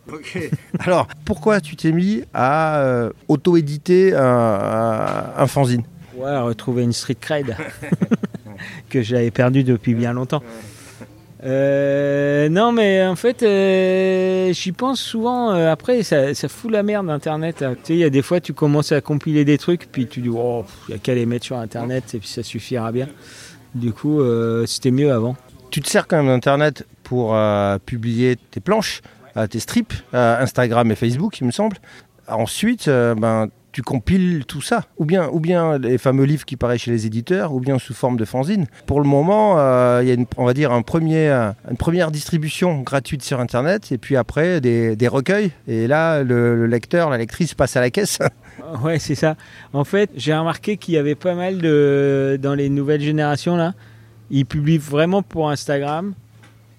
Alors 0.79 1.07
pourquoi 1.23 1.61
tu 1.61 1.77
t'es 1.77 1.93
mis 1.93 2.23
à 2.33 2.81
euh, 2.81 3.11
auto-éditer 3.29 4.13
un, 4.13 5.31
un, 5.38 5.47
fanzine? 5.47 5.83
Ouais, 6.17 6.38
retrouver 6.39 6.83
une 6.83 6.91
street 6.91 7.15
cred 7.21 7.55
que 8.89 9.01
j'avais 9.01 9.31
perdu 9.31 9.63
depuis 9.63 9.93
bien 9.93 10.11
longtemps. 10.11 10.43
Euh, 11.43 12.49
non, 12.49 12.71
mais 12.71 13.05
en 13.05 13.15
fait, 13.15 13.41
euh, 13.43 14.53
j'y 14.53 14.71
pense 14.71 14.99
souvent. 14.99 15.51
euh, 15.51 15.71
après, 15.71 16.03
ça, 16.03 16.33
fout 16.47 16.71
la 16.71 16.83
merde 16.83 17.09
Internet. 17.09 17.57
Tu 17.57 17.65
sais, 17.83 17.93
il 17.93 17.99
y 17.99 18.03
a 18.03 18.09
des 18.09 18.21
fois, 18.21 18.39
tu 18.39 18.53
commences 18.53 18.91
à 18.91 19.01
compiler 19.01 19.43
des 19.43 19.57
trucs, 19.57 19.91
puis 19.91 20.07
tu 20.07 20.21
dis, 20.21 20.29
oh, 20.29 20.65
il 20.88 20.91
n'y 20.91 20.95
a 20.95 21.00
qu'à 21.00 21.15
les 21.15 21.25
mettre 21.25 21.45
sur 21.45 21.57
Internet, 21.57 22.13
et 22.13 22.19
puis 22.19 22.27
ça 22.27 22.43
suffira 22.43 22.91
bien. 22.91 23.07
Du 23.74 23.91
coup, 23.93 24.21
euh, 24.21 24.65
c'était 24.65 24.91
mieux 24.91 25.12
avant. 25.12 25.36
Tu 25.71 25.81
te 25.81 25.89
sers 25.89 26.05
quand 26.07 26.17
même 26.17 26.27
d'Internet 26.27 26.86
pour 27.03 27.38
publier 27.86 28.38
tes 28.51 28.60
planches, 28.60 29.01
tes 29.50 29.60
strips, 29.60 29.93
Instagram 30.13 30.91
et 30.91 30.95
Facebook, 30.95 31.39
il 31.39 31.45
me 31.45 31.51
semble. 31.51 31.77
Ensuite, 32.27 32.88
ben, 32.88 33.50
tu 33.71 33.81
compiles 33.81 34.43
tout 34.45 34.61
ça, 34.61 34.85
ou 34.97 35.05
bien, 35.05 35.29
ou 35.31 35.39
bien 35.39 35.77
les 35.77 35.97
fameux 35.97 36.25
livres 36.25 36.45
qui 36.45 36.57
paraissent 36.57 36.81
chez 36.81 36.91
les 36.91 37.05
éditeurs, 37.05 37.53
ou 37.53 37.59
bien 37.59 37.79
sous 37.79 37.93
forme 37.93 38.17
de 38.17 38.25
fanzine. 38.25 38.67
Pour 38.85 38.99
le 38.99 39.07
moment, 39.07 39.55
euh, 39.57 39.99
il 40.03 40.09
y 40.09 40.11
a 40.11 40.15
une, 40.15 40.25
un 40.71 40.81
premier, 40.81 41.29
euh, 41.29 41.51
première 41.79 42.11
distribution 42.11 42.81
gratuite 42.81 43.23
sur 43.23 43.39
Internet, 43.39 43.91
et 43.91 43.97
puis 43.97 44.15
après 44.15 44.61
des, 44.61 45.07
recueils. 45.07 45.51
Et 45.67 45.87
là, 45.87 46.23
le, 46.23 46.55
le 46.55 46.67
lecteur, 46.67 47.09
la 47.09 47.17
lectrice 47.17 47.53
passe 47.53 47.75
à 47.75 47.81
la 47.81 47.89
caisse. 47.89 48.19
Ouais, 48.83 48.99
c'est 48.99 49.15
ça. 49.15 49.35
En 49.73 49.83
fait, 49.83 50.09
j'ai 50.15 50.33
remarqué 50.33 50.77
qu'il 50.77 50.93
y 50.93 50.97
avait 50.97 51.15
pas 51.15 51.35
mal 51.35 51.57
de. 51.57 52.39
Dans 52.41 52.53
les 52.53 52.69
nouvelles 52.69 53.01
générations, 53.01 53.57
là, 53.57 53.73
ils 54.29 54.45
publient 54.45 54.77
vraiment 54.77 55.23
pour 55.23 55.49
Instagram. 55.49 56.13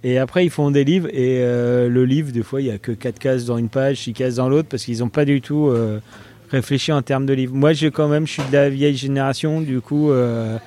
Et 0.04 0.18
après, 0.18 0.44
ils 0.44 0.50
font 0.50 0.70
des 0.70 0.84
livres. 0.84 1.08
Et 1.08 1.42
euh, 1.42 1.88
le 1.88 2.04
livre, 2.04 2.32
des 2.32 2.42
fois, 2.42 2.60
il 2.60 2.64
n'y 2.64 2.70
a 2.70 2.78
que 2.78 2.92
4 2.92 3.18
cases 3.18 3.44
dans 3.44 3.58
une 3.58 3.68
page, 3.68 3.98
6 3.98 4.12
cases 4.12 4.34
dans 4.36 4.48
l'autre, 4.48 4.68
parce 4.68 4.84
qu'ils 4.84 5.00
n'ont 5.00 5.08
pas 5.08 5.24
du 5.24 5.40
tout 5.40 5.70
réfléchi 6.52 6.92
en 6.92 7.02
termes 7.02 7.26
de 7.26 7.32
livre. 7.32 7.54
Moi, 7.54 7.72
j'ai 7.72 7.90
quand 7.90 8.08
même, 8.08 8.26
je 8.26 8.32
suis 8.32 8.42
de 8.44 8.52
la 8.52 8.70
vieille 8.70 8.96
génération, 8.96 9.60
du 9.60 9.80
coup, 9.80 10.10
euh, 10.10 10.58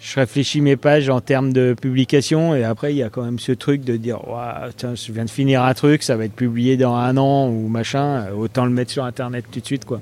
je 0.00 0.14
réfléchis 0.14 0.60
mes 0.60 0.76
pages 0.76 1.08
en 1.08 1.20
termes 1.20 1.52
de 1.52 1.74
publication. 1.80 2.54
Et 2.54 2.64
après, 2.64 2.92
il 2.92 2.96
y 2.96 3.02
a 3.02 3.10
quand 3.10 3.22
même 3.22 3.38
ce 3.38 3.52
truc 3.52 3.84
de 3.84 3.96
dire 3.96 4.20
je 4.26 5.12
viens 5.12 5.24
de 5.24 5.30
finir 5.30 5.62
un 5.62 5.74
truc, 5.74 6.02
ça 6.02 6.16
va 6.16 6.24
être 6.24 6.34
publié 6.34 6.76
dans 6.76 6.94
un 6.94 7.16
an 7.16 7.48
ou 7.48 7.68
machin, 7.68 8.26
autant 8.36 8.64
le 8.64 8.70
mettre 8.70 8.90
sur 8.90 9.04
Internet 9.04 9.44
tout 9.50 9.60
de 9.60 9.66
suite, 9.66 9.84
quoi. 9.84 10.00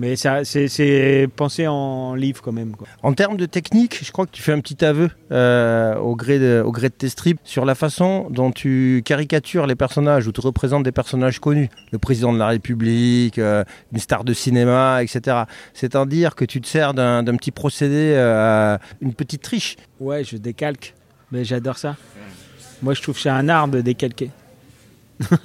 Mais 0.00 0.16
c'est- 0.16 1.28
pensé 1.36 1.66
en 1.66 2.14
livre 2.14 2.40
quand 2.40 2.52
même. 2.52 2.74
Quoi. 2.74 2.88
En 3.02 3.12
termes 3.12 3.36
de 3.36 3.44
technique, 3.44 3.98
je 4.02 4.10
crois 4.10 4.24
que 4.24 4.30
tu 4.30 4.40
fais 4.40 4.52
un 4.52 4.60
petit 4.60 4.82
aveu 4.82 5.10
euh, 5.30 5.94
au, 5.96 6.16
gré 6.16 6.38
de, 6.38 6.62
au 6.64 6.72
gré 6.72 6.88
de 6.88 6.94
tes 6.94 7.10
strips 7.10 7.38
sur 7.44 7.66
la 7.66 7.74
façon 7.74 8.26
dont 8.30 8.50
tu 8.50 9.02
caricatures 9.04 9.66
les 9.66 9.74
personnages 9.74 10.26
ou 10.26 10.32
tu 10.32 10.40
représentes 10.40 10.84
des 10.84 10.90
personnages 10.92 11.38
connus. 11.38 11.68
Le 11.92 11.98
président 11.98 12.32
de 12.32 12.38
la 12.38 12.46
République, 12.46 13.38
euh, 13.38 13.62
une 13.92 13.98
star 13.98 14.24
de 14.24 14.32
cinéma, 14.32 15.02
etc. 15.02 15.42
C'est-à-dire 15.74 16.34
que 16.34 16.46
tu 16.46 16.62
te 16.62 16.66
sers 16.66 16.94
d'un 16.94 17.22
d'un 17.22 17.36
petit 17.36 17.50
procédé, 17.50 18.14
euh, 18.16 18.78
une 19.02 19.12
petite 19.12 19.42
triche. 19.42 19.76
Ouais, 20.00 20.24
je 20.24 20.38
décalque. 20.38 20.94
Mais 21.30 21.44
j'adore 21.44 21.76
ça. 21.76 21.96
Moi, 22.82 22.94
je 22.94 23.02
trouve 23.02 23.16
que 23.16 23.20
c'est 23.20 23.28
un 23.28 23.50
art 23.50 23.68
de 23.68 23.82
décalquer. 23.82 24.30
Ça 25.20 25.36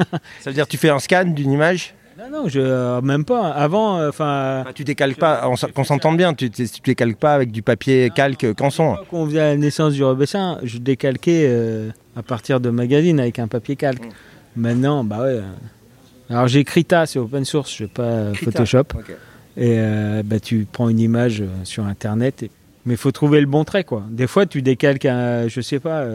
veut 0.45 0.53
dire 0.53 0.63
que 0.65 0.71
tu 0.71 0.77
fais 0.77 0.89
un 0.91 0.99
scan 0.99 1.25
d'une 1.25 1.51
image 1.51 1.93
Non, 2.17 2.29
non, 2.31 2.47
je, 2.47 2.59
euh, 2.61 3.01
même 3.01 3.25
pas. 3.25 3.49
Avant, 3.51 3.97
euh, 3.99 4.09
enfin. 4.09 4.63
Tu 4.73 4.85
décalques 4.85 5.19
pas, 5.19 5.49
on 5.49 5.55
qu'on 5.73 5.83
s'entende 5.83 6.15
bien, 6.15 6.33
tu, 6.33 6.49
tu 6.49 6.65
décalques 6.85 7.17
pas 7.17 7.33
avec 7.33 7.51
du 7.51 7.61
papier 7.61 8.09
calque 8.15 8.53
canson. 8.53 8.95
Quand 9.11 9.17
on 9.17 9.25
faisait 9.25 9.39
la 9.39 9.57
naissance 9.57 9.93
du 9.93 10.03
Rebessin, 10.03 10.59
je 10.63 10.77
décalquais 10.77 11.45
euh, 11.49 11.89
à 12.15 12.23
partir 12.23 12.61
de 12.61 12.69
magazines 12.69 13.19
avec 13.19 13.37
un 13.39 13.47
papier 13.49 13.75
calque. 13.75 14.03
Maintenant, 14.55 15.03
bah 15.03 15.23
ouais. 15.23 15.41
Alors 16.29 16.47
j'ai 16.47 16.63
Krita, 16.63 17.05
c'est 17.05 17.19
open 17.19 17.43
source, 17.43 17.71
je 17.73 17.83
sais 17.83 17.87
pas 17.89 18.31
Krita. 18.33 18.51
Photoshop. 18.51 18.85
Et 19.57 19.75
euh, 19.77 20.23
bah, 20.23 20.39
tu 20.39 20.65
prends 20.71 20.87
une 20.89 20.99
image 20.99 21.43
sur 21.65 21.85
internet, 21.85 22.43
et- 22.43 22.51
mais 22.85 22.93
il 22.93 22.97
faut 22.97 23.11
trouver 23.11 23.41
le 23.41 23.45
bon 23.47 23.63
trait 23.65 23.83
quoi. 23.83 24.03
Des 24.09 24.27
fois 24.27 24.45
tu 24.45 24.61
décalques, 24.61 25.05
un, 25.05 25.47
je 25.49 25.59
sais 25.59 25.79
pas. 25.79 26.05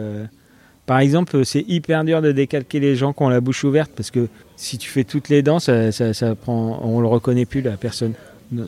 Par 0.91 0.99
exemple, 0.99 1.37
euh, 1.37 1.43
c'est 1.45 1.63
hyper 1.69 2.03
dur 2.03 2.21
de 2.21 2.33
décalquer 2.33 2.81
les 2.81 2.97
gens 2.97 3.13
qui 3.13 3.23
ont 3.23 3.29
la 3.29 3.39
bouche 3.39 3.63
ouverte 3.63 3.91
parce 3.95 4.11
que 4.11 4.27
si 4.57 4.77
tu 4.77 4.89
fais 4.89 5.05
toutes 5.05 5.29
les 5.29 5.41
dents, 5.41 5.59
ça, 5.59 5.93
ça, 5.93 6.13
ça 6.13 6.35
prend, 6.35 6.81
on 6.83 6.99
le 6.99 7.07
reconnaît 7.07 7.45
plus 7.45 7.61
la 7.61 7.77
personne. 7.77 8.11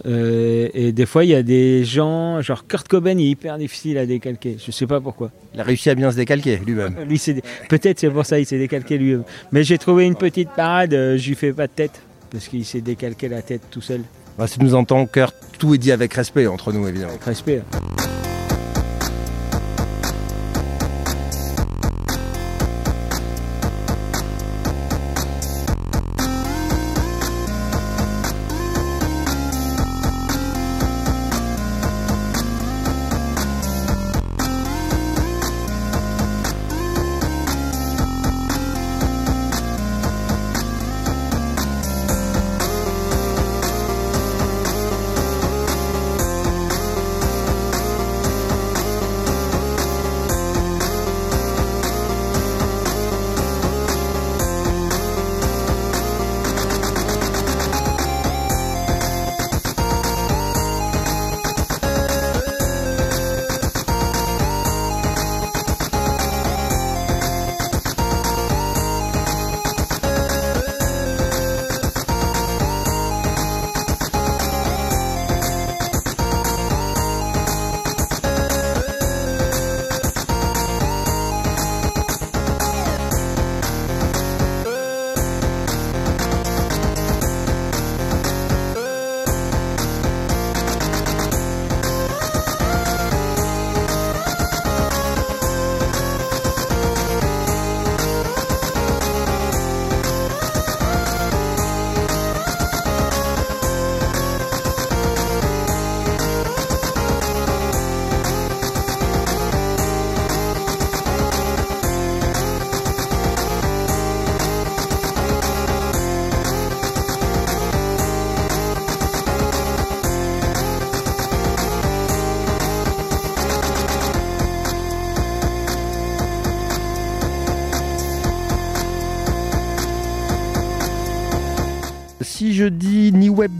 Euh, 0.05 0.69
et 0.73 0.93
des 0.93 1.05
fois, 1.05 1.25
il 1.25 1.31
y 1.31 1.35
a 1.35 1.43
des 1.43 1.83
gens, 1.83 2.39
genre 2.41 2.65
Kurt 2.65 2.87
Cobain, 2.87 3.17
il 3.19 3.25
est 3.25 3.29
hyper 3.31 3.57
difficile 3.57 3.97
à 3.97 4.05
décalquer. 4.05 4.55
Je 4.65 4.71
sais 4.71 4.87
pas 4.87 5.01
pourquoi. 5.01 5.31
Il 5.53 5.59
a 5.59 5.63
réussi 5.63 5.89
à 5.89 5.95
bien 5.95 6.11
se 6.11 6.15
décalquer 6.15 6.61
lui-même. 6.65 6.95
Lui, 7.09 7.17
c'est 7.17 7.41
peut-être 7.67 7.99
c'est 7.99 8.09
pour 8.09 8.25
ça 8.25 8.39
il 8.39 8.45
s'est 8.45 8.57
décalqué 8.57 8.97
lui. 8.97 9.17
Mais 9.51 9.65
j'ai 9.65 9.77
trouvé 9.77 10.05
une 10.05 10.15
petite 10.15 10.51
parade. 10.55 10.93
euh, 10.93 11.17
Je 11.17 11.27
lui 11.27 11.35
fais 11.35 11.51
pas 11.51 11.67
de 11.67 11.73
tête 11.73 12.03
parce 12.31 12.47
qu'il 12.47 12.63
s'est 12.63 12.79
décalqué 12.79 13.27
la 13.27 13.41
tête 13.41 13.63
tout 13.69 13.81
seul. 13.81 13.99
Bah, 14.37 14.47
si 14.47 14.61
nous 14.61 14.75
entend 14.75 15.05
cœur, 15.07 15.33
tout 15.59 15.75
est 15.75 15.77
dit 15.77 15.91
avec 15.91 16.13
respect 16.13 16.47
entre 16.47 16.71
nous 16.71 16.87
évidemment. 16.87 17.09
Avec 17.11 17.23
respect. 17.25 17.61
Si 17.69 18.22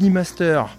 master 0.09 0.69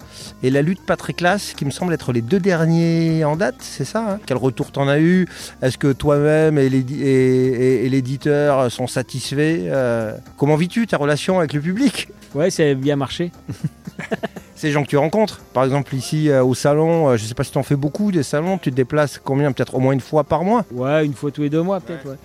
et 0.43 0.51
la 0.51 0.63
lutte 0.63 0.85
pas 0.85 0.97
très 0.97 1.13
classe, 1.13 1.55
qui 1.55 1.65
me 1.65 1.71
semble 1.71 1.93
être 1.95 2.13
les 2.13 2.21
deux 2.23 2.41
derniers 2.41 3.25
en 3.25 3.37
date, 3.37 3.57
c'est 3.61 3.85
ça 3.85 4.05
hein? 4.15 4.19
Quel 4.27 4.37
retour 4.37 4.71
t'en 4.73 4.89
as 4.89 4.99
eu? 5.01 5.27
Est-ce 5.63 5.79
que 5.79 5.93
toi-même 5.93 6.59
et 6.59 6.69
l'édi- 6.69 7.03
et- 7.03 7.49
et- 7.49 7.87
et 7.87 7.89
l'éditeur 7.89 8.71
sont 8.71 8.87
satisfaits 8.87 9.35
Euh, 9.69 10.13
Comment 10.37 10.57
vis-tu 10.57 10.87
ta 10.87 10.97
relation 10.97 11.39
avec 11.39 11.53
le 11.53 11.61
public? 11.61 12.09
Ouais, 12.35 12.51
ça 12.51 12.63
a 12.65 12.75
bien 12.75 12.97
marché. 12.97 13.31
Ces 14.57 14.71
gens 14.71 14.83
que 14.85 14.89
tu 14.89 14.97
rencontres, 14.97 15.41
par 15.53 15.65
exemple 15.65 15.95
ici 15.95 16.29
euh, 16.31 16.43
au 16.45 16.55
salon, 16.55 17.09
euh, 17.11 17.17
je 17.17 17.25
sais 17.25 17.35
pas 17.35 17.45
si 17.45 17.51
tu 17.51 17.59
en 17.59 17.63
fais 17.63 17.77
beaucoup 17.77 18.13
des 18.13 18.23
salons, 18.23 18.57
tu 18.59 18.71
te 18.71 18.77
déplaces 18.77 19.21
combien? 19.23 19.53
Peut-être 19.53 19.75
au 19.75 19.81
moins 19.81 19.93
une 19.93 20.01
fois 20.01 20.25
par 20.25 20.45
mois? 20.45 20.65
Ouais, 20.73 21.05
une 21.05 21.15
fois 21.15 21.31
tous 21.31 21.43
les 21.43 21.51
deux 21.51 21.63
mois 21.63 21.81
peut-être. 21.81 22.07
Ouais. 22.09 22.17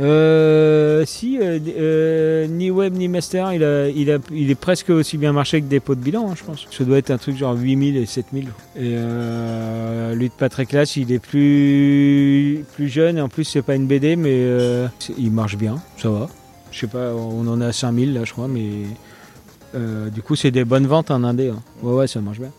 Euh, 0.00 1.04
si, 1.06 1.38
web 2.84 3.10
master, 3.10 3.52
il, 3.52 4.10
est 4.50 4.54
presque 4.54 4.90
aussi 4.90 5.18
bien 5.18 5.32
marché 5.32 5.60
que 5.60 5.66
dépôt 5.66 5.94
de 5.94 6.00
bilan, 6.00 6.30
hein, 6.30 6.34
je 6.36 6.44
pense. 6.44 6.66
Ça 6.70 6.84
doit 6.84 6.98
être 6.98 7.10
un 7.10 7.18
truc 7.18 7.36
genre 7.36 7.54
8000 7.54 7.96
et 7.96 8.06
7000. 8.06 8.44
Et 8.44 8.50
euh, 8.80 10.14
lui 10.14 10.28
de 10.28 10.34
pas 10.34 10.48
très 10.48 10.66
classe, 10.66 10.96
il 10.96 11.12
est 11.12 11.18
plus, 11.18 12.64
plus 12.74 12.88
jeune 12.88 13.18
et 13.18 13.20
en 13.20 13.28
plus 13.28 13.44
c'est 13.44 13.62
pas 13.62 13.74
une 13.74 13.86
BD, 13.86 14.16
mais 14.16 14.32
euh, 14.32 14.86
il 15.18 15.30
marche 15.30 15.56
bien, 15.56 15.76
ça 15.96 16.10
va. 16.10 16.28
Je 16.70 16.80
sais 16.80 16.86
pas, 16.86 17.12
on 17.14 17.46
en 17.46 17.60
a 17.60 17.72
5000 17.72 18.14
là, 18.14 18.24
je 18.24 18.32
crois, 18.32 18.48
mais 18.48 18.68
euh, 19.74 20.10
du 20.10 20.22
coup 20.22 20.36
c'est 20.36 20.50
des 20.50 20.64
bonnes 20.64 20.86
ventes 20.86 21.10
en 21.10 21.24
indé. 21.24 21.50
hein. 21.50 21.62
Ouais, 21.82 21.94
ouais, 21.94 22.06
ça 22.06 22.20
marche 22.20 22.40
bien. 22.40 22.50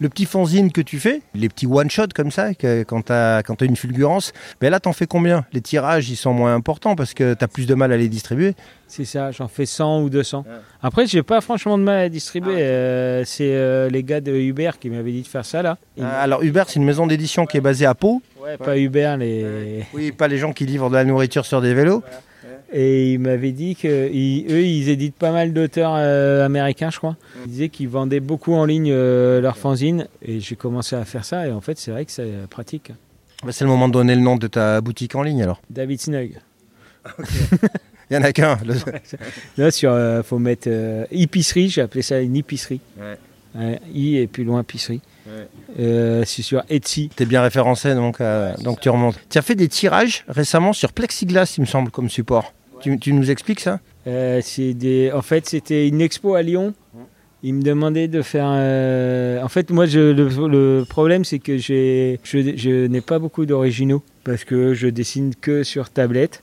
Le 0.00 0.08
petit 0.08 0.24
fanzine 0.24 0.72
que 0.72 0.80
tu 0.80 0.98
fais, 0.98 1.20
les 1.34 1.48
petits 1.50 1.66
one-shot 1.66 2.06
comme 2.14 2.30
ça, 2.30 2.54
que- 2.54 2.82
quand 2.84 3.02
tu 3.06 3.12
as, 3.12 3.42
une 3.60 3.76
fulgurance, 3.76 4.32
ben 4.60 4.70
là 4.70 4.80
t'en 4.80 4.94
fais 4.94 5.06
combien? 5.06 5.44
Les 5.52 5.60
tirages 5.60 6.08
ils 6.08 6.16
sont 6.16 6.32
moins 6.32 6.54
importants 6.54 6.96
parce 6.96 7.12
que 7.12 7.34
tu 7.34 7.44
as 7.44 7.48
plus 7.48 7.66
de 7.66 7.74
mal 7.74 7.92
à 7.92 7.98
les 7.98 8.08
distribuer. 8.08 8.54
C'est 8.88 9.04
ça, 9.04 9.30
j'en 9.30 9.46
fais 9.46 9.66
100 9.66 10.00
ou 10.02 10.10
200. 10.10 10.44
Après, 10.82 11.06
j'ai 11.06 11.22
pas 11.22 11.40
franchement 11.40 11.76
de 11.78 11.82
mal 11.84 11.98
à 11.98 12.08
distribuer. 12.08 12.54
euh, 12.62 13.24
c'est 13.26 13.52
euh, 13.54 13.88
les 13.90 14.02
gars 14.02 14.20
de 14.22 14.32
Uber 14.32 14.70
qui 14.80 14.88
m'avaient 14.90 15.12
dit 15.12 15.22
de 15.22 15.28
faire 15.28 15.44
ça 15.44 15.60
là. 15.62 15.76
Euh, 16.00 16.02
alors 16.22 16.42
Uber 16.42 16.64
c'est 16.66 16.76
une 16.80 16.86
maison 16.86 17.06
d'édition 17.06 17.44
qui 17.44 17.58
est 17.58 17.60
basée 17.60 17.84
à 17.86 17.94
Pau. 17.94 18.22
ouais, 18.42 18.56
pas 18.56 18.78
Uber, 18.78 19.16
les... 19.18 19.84
Oui, 19.92 20.12
pas 20.12 20.28
les 20.28 20.38
gens 20.38 20.52
qui 20.54 20.64
livrent 20.64 20.88
de 20.88 20.94
la 20.94 21.04
nourriture 21.04 21.44
sur 21.44 21.60
des 21.60 21.74
vélos. 21.74 22.02
Et 22.72 23.12
ils 23.14 23.18
m'avaient 23.18 23.50
dit 23.52 23.74
que 23.74 24.08
ils- 24.12 24.46
eux, 24.50 24.62
ils 24.62 24.88
éditent 24.90 25.16
pas 25.16 25.32
mal 25.32 25.52
d'auteurs 25.52 25.94
euh, 25.96 26.44
américains, 26.44 26.90
je 26.90 26.98
crois. 26.98 27.16
Ils 27.46 27.50
disaient 27.50 27.68
qu'ils 27.68 27.88
vendaient 27.88 28.20
beaucoup 28.20 28.54
en 28.54 28.64
ligne 28.64 28.90
euh, 28.92 29.40
leurs 29.40 29.56
fanzines. 29.56 30.06
Et 30.22 30.38
j'ai 30.40 30.54
commencé 30.56 30.94
à 30.94 31.04
faire 31.04 31.24
ça. 31.24 31.46
Et 31.48 31.52
en 31.52 31.60
fait, 31.60 31.78
c'est 31.78 31.90
vrai 31.90 32.04
que 32.04 32.12
c'est 32.12 32.22
euh, 32.22 32.46
pratique. 32.48 32.92
Ben, 33.44 33.50
c'est 33.52 33.64
le 33.64 33.70
moment 33.70 33.88
de 33.88 33.92
donner 33.94 34.14
le 34.14 34.20
nom 34.20 34.36
de 34.36 34.46
ta 34.46 34.80
boutique 34.80 35.14
en 35.16 35.22
ligne 35.22 35.42
alors. 35.42 35.60
David 35.70 36.00
Snug. 36.00 36.34
Il 38.10 38.14
y 38.14 38.16
en 38.16 38.22
a 38.22 38.32
qu'un. 38.32 38.58
le- 38.64 38.74
Là, 39.62 39.70
sur, 39.70 39.92
euh, 39.92 40.22
faut 40.22 40.38
mettre 40.38 40.68
euh, 40.68 41.04
épicerie. 41.10 41.68
J'ai 41.68 41.80
appelé 41.80 42.02
ça 42.02 42.20
une 42.20 42.36
épicerie. 42.36 42.80
Ouais. 43.00 43.80
I 43.92 44.16
et 44.18 44.26
plus 44.28 44.44
loin 44.44 44.60
épicerie. 44.60 45.00
Ouais. 45.26 45.46
Euh, 45.80 46.22
c'est 46.24 46.42
sur 46.42 46.62
Etsy. 46.68 47.10
T'es 47.14 47.24
bien 47.26 47.42
référencé 47.42 47.94
donc, 47.94 48.20
euh, 48.20 48.54
donc 48.62 48.80
tu 48.80 48.88
remontes. 48.90 49.18
Tu 49.28 49.38
as 49.38 49.42
fait 49.42 49.54
des 49.56 49.68
tirages 49.68 50.24
récemment 50.28 50.72
sur 50.72 50.92
plexiglas 50.92 51.54
il 51.56 51.62
me 51.62 51.66
semble 51.66 51.90
comme 51.90 52.08
support. 52.08 52.52
Tu, 52.80 52.98
tu 52.98 53.12
nous 53.12 53.30
expliques 53.30 53.60
ça? 53.60 53.80
Euh, 54.06 54.40
des... 54.58 55.12
En 55.12 55.22
fait, 55.22 55.46
c'était 55.46 55.86
une 55.88 56.00
expo 56.00 56.34
à 56.34 56.42
Lyon 56.42 56.72
Il 57.42 57.54
me 57.54 57.62
demandait 57.62 58.08
de 58.08 58.22
faire. 58.22 58.46
euh, 58.48 59.42
En 59.42 59.48
fait, 59.48 59.70
moi, 59.70 59.86
je, 59.86 59.98
le, 60.00 60.28
le 60.48 60.84
problème, 60.88 61.24
c'est 61.24 61.38
que 61.38 61.58
je, 61.58 62.16
je 62.24 62.86
n'ai 62.86 63.00
pas 63.00 63.18
beaucoup 63.18 63.44
d'originaux 63.46 64.02
parce 64.24 64.44
que 64.44 64.74
je 64.74 64.86
dessine 64.88 65.34
que 65.40 65.62
sur 65.62 65.90
tablette. 65.90 66.42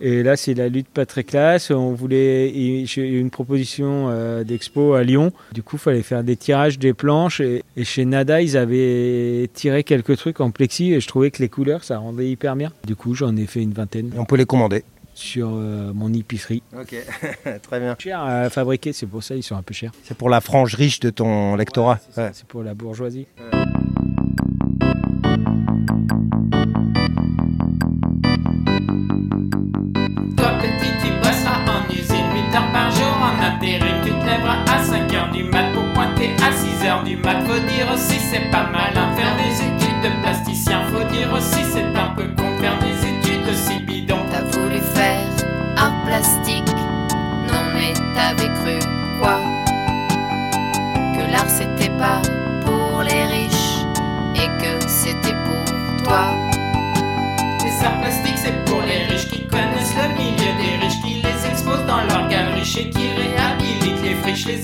Et 0.00 0.22
là, 0.22 0.34
c'est 0.36 0.54
la 0.54 0.68
lutte 0.70 0.88
pas 0.88 1.04
très 1.04 1.24
classe. 1.24 1.70
On 1.70 1.92
voulait 1.92 2.48
et 2.48 2.86
j'ai 2.86 3.06
eu 3.06 3.20
une 3.20 3.28
proposition 3.28 4.06
euh, 4.08 4.42
d'expo 4.42 4.94
à 4.94 5.02
Lyon. 5.02 5.30
Du 5.52 5.62
coup, 5.62 5.76
il 5.76 5.80
fallait 5.80 6.02
faire 6.02 6.24
des 6.24 6.36
tirages 6.36 6.78
des 6.78 6.94
planches. 6.94 7.42
Et, 7.42 7.62
et 7.76 7.84
chez 7.84 8.06
Nada, 8.06 8.40
ils 8.40 8.56
avaient 8.56 9.46
tiré 9.52 9.84
quelques 9.84 10.16
trucs 10.16 10.40
en 10.40 10.50
plexi 10.50 10.94
et 10.94 11.00
je 11.00 11.06
trouvais 11.06 11.30
que 11.30 11.42
les 11.42 11.50
couleurs, 11.50 11.84
ça 11.84 11.98
rendait 11.98 12.30
hyper 12.30 12.56
bien. 12.56 12.72
Du 12.86 12.96
coup, 12.96 13.14
j'en 13.14 13.36
ai 13.36 13.44
fait 13.46 13.60
une 13.60 13.72
vingtaine 13.74 14.10
Et 14.16 14.18
on 14.18 14.24
peut 14.24 14.36
les 14.36 14.46
commander. 14.46 14.84
Sur 15.18 15.50
euh, 15.52 15.92
mon 15.92 16.12
épicerie. 16.12 16.62
Ok, 16.78 16.94
très 17.62 17.80
bien. 17.80 17.96
Cher 17.98 18.20
à 18.20 18.48
fabriquer, 18.50 18.92
c'est 18.92 19.06
pour 19.06 19.22
ça 19.22 19.34
ils 19.34 19.42
sont 19.42 19.56
un 19.56 19.62
peu 19.62 19.74
chers. 19.74 19.90
C'est 20.04 20.16
pour 20.16 20.30
la 20.30 20.40
frange 20.40 20.74
riche 20.74 21.00
de 21.00 21.10
ton 21.10 21.56
lectorat. 21.56 21.98
C'est 22.10 22.20
Ouais. 22.20 22.30
C'est 22.32 22.46
pour 22.46 22.62
la 22.62 22.74
bourgeoisie. 22.74 23.26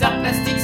Arts 0.04 0.20
plastiques 0.20 0.63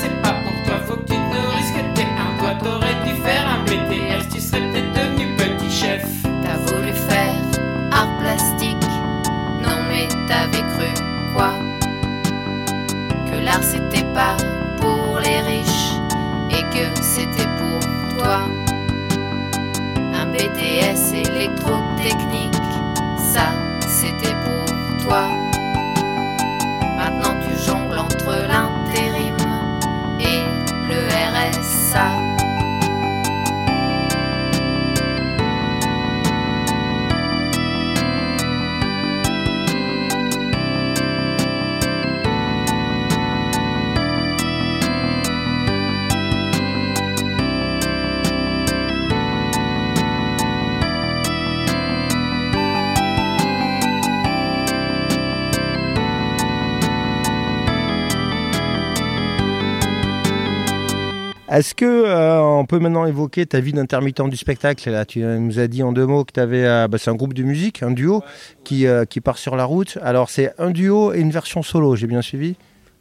Est-ce 61.60 61.74
que 61.74 61.84
euh, 61.84 62.40
on 62.40 62.64
peut 62.64 62.78
maintenant 62.78 63.04
évoquer 63.04 63.44
ta 63.44 63.60
vie 63.60 63.74
d'intermittent 63.74 64.22
du 64.30 64.36
spectacle? 64.38 64.88
Là 64.90 65.04
Tu 65.04 65.22
euh, 65.22 65.38
nous 65.38 65.58
as 65.58 65.66
dit 65.68 65.82
en 65.82 65.92
deux 65.92 66.06
mots 66.06 66.24
que 66.24 66.32
tu 66.32 66.40
avais 66.40 66.64
c'est 66.96 67.10
un 67.10 67.14
groupe 67.14 67.34
de 67.34 67.42
musique, 67.42 67.82
un 67.82 67.90
duo 67.90 68.22
qui, 68.64 68.86
euh, 68.86 69.04
qui 69.04 69.20
part 69.20 69.36
sur 69.36 69.56
la 69.56 69.66
route. 69.66 69.98
Alors 70.00 70.30
c'est 70.30 70.54
un 70.56 70.70
duo 70.70 71.12
et 71.12 71.20
une 71.20 71.30
version 71.30 71.62
solo, 71.62 71.96
j'ai 71.96 72.06
bien 72.06 72.22
suivi? 72.22 72.56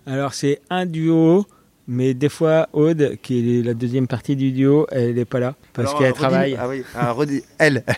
Alors 0.06 0.34
c'est 0.34 0.60
un 0.70 0.86
duo, 0.86 1.46
mais 1.88 2.14
des 2.14 2.28
fois 2.28 2.68
Aude, 2.74 3.18
qui 3.22 3.60
est 3.60 3.64
la 3.64 3.74
deuxième 3.74 4.08
partie 4.08 4.36
du 4.36 4.52
duo, 4.52 4.88
elle 4.92 5.14
n'est 5.16 5.24
pas 5.24 5.40
là 5.40 5.56
parce 5.72 5.94
qu'elle 5.94 6.12
travaille. 6.12 6.58
Ah 6.60 6.68
oui, 6.68 6.84
ah, 6.96 7.14
redis- 7.14 7.44
elle. 7.60 7.86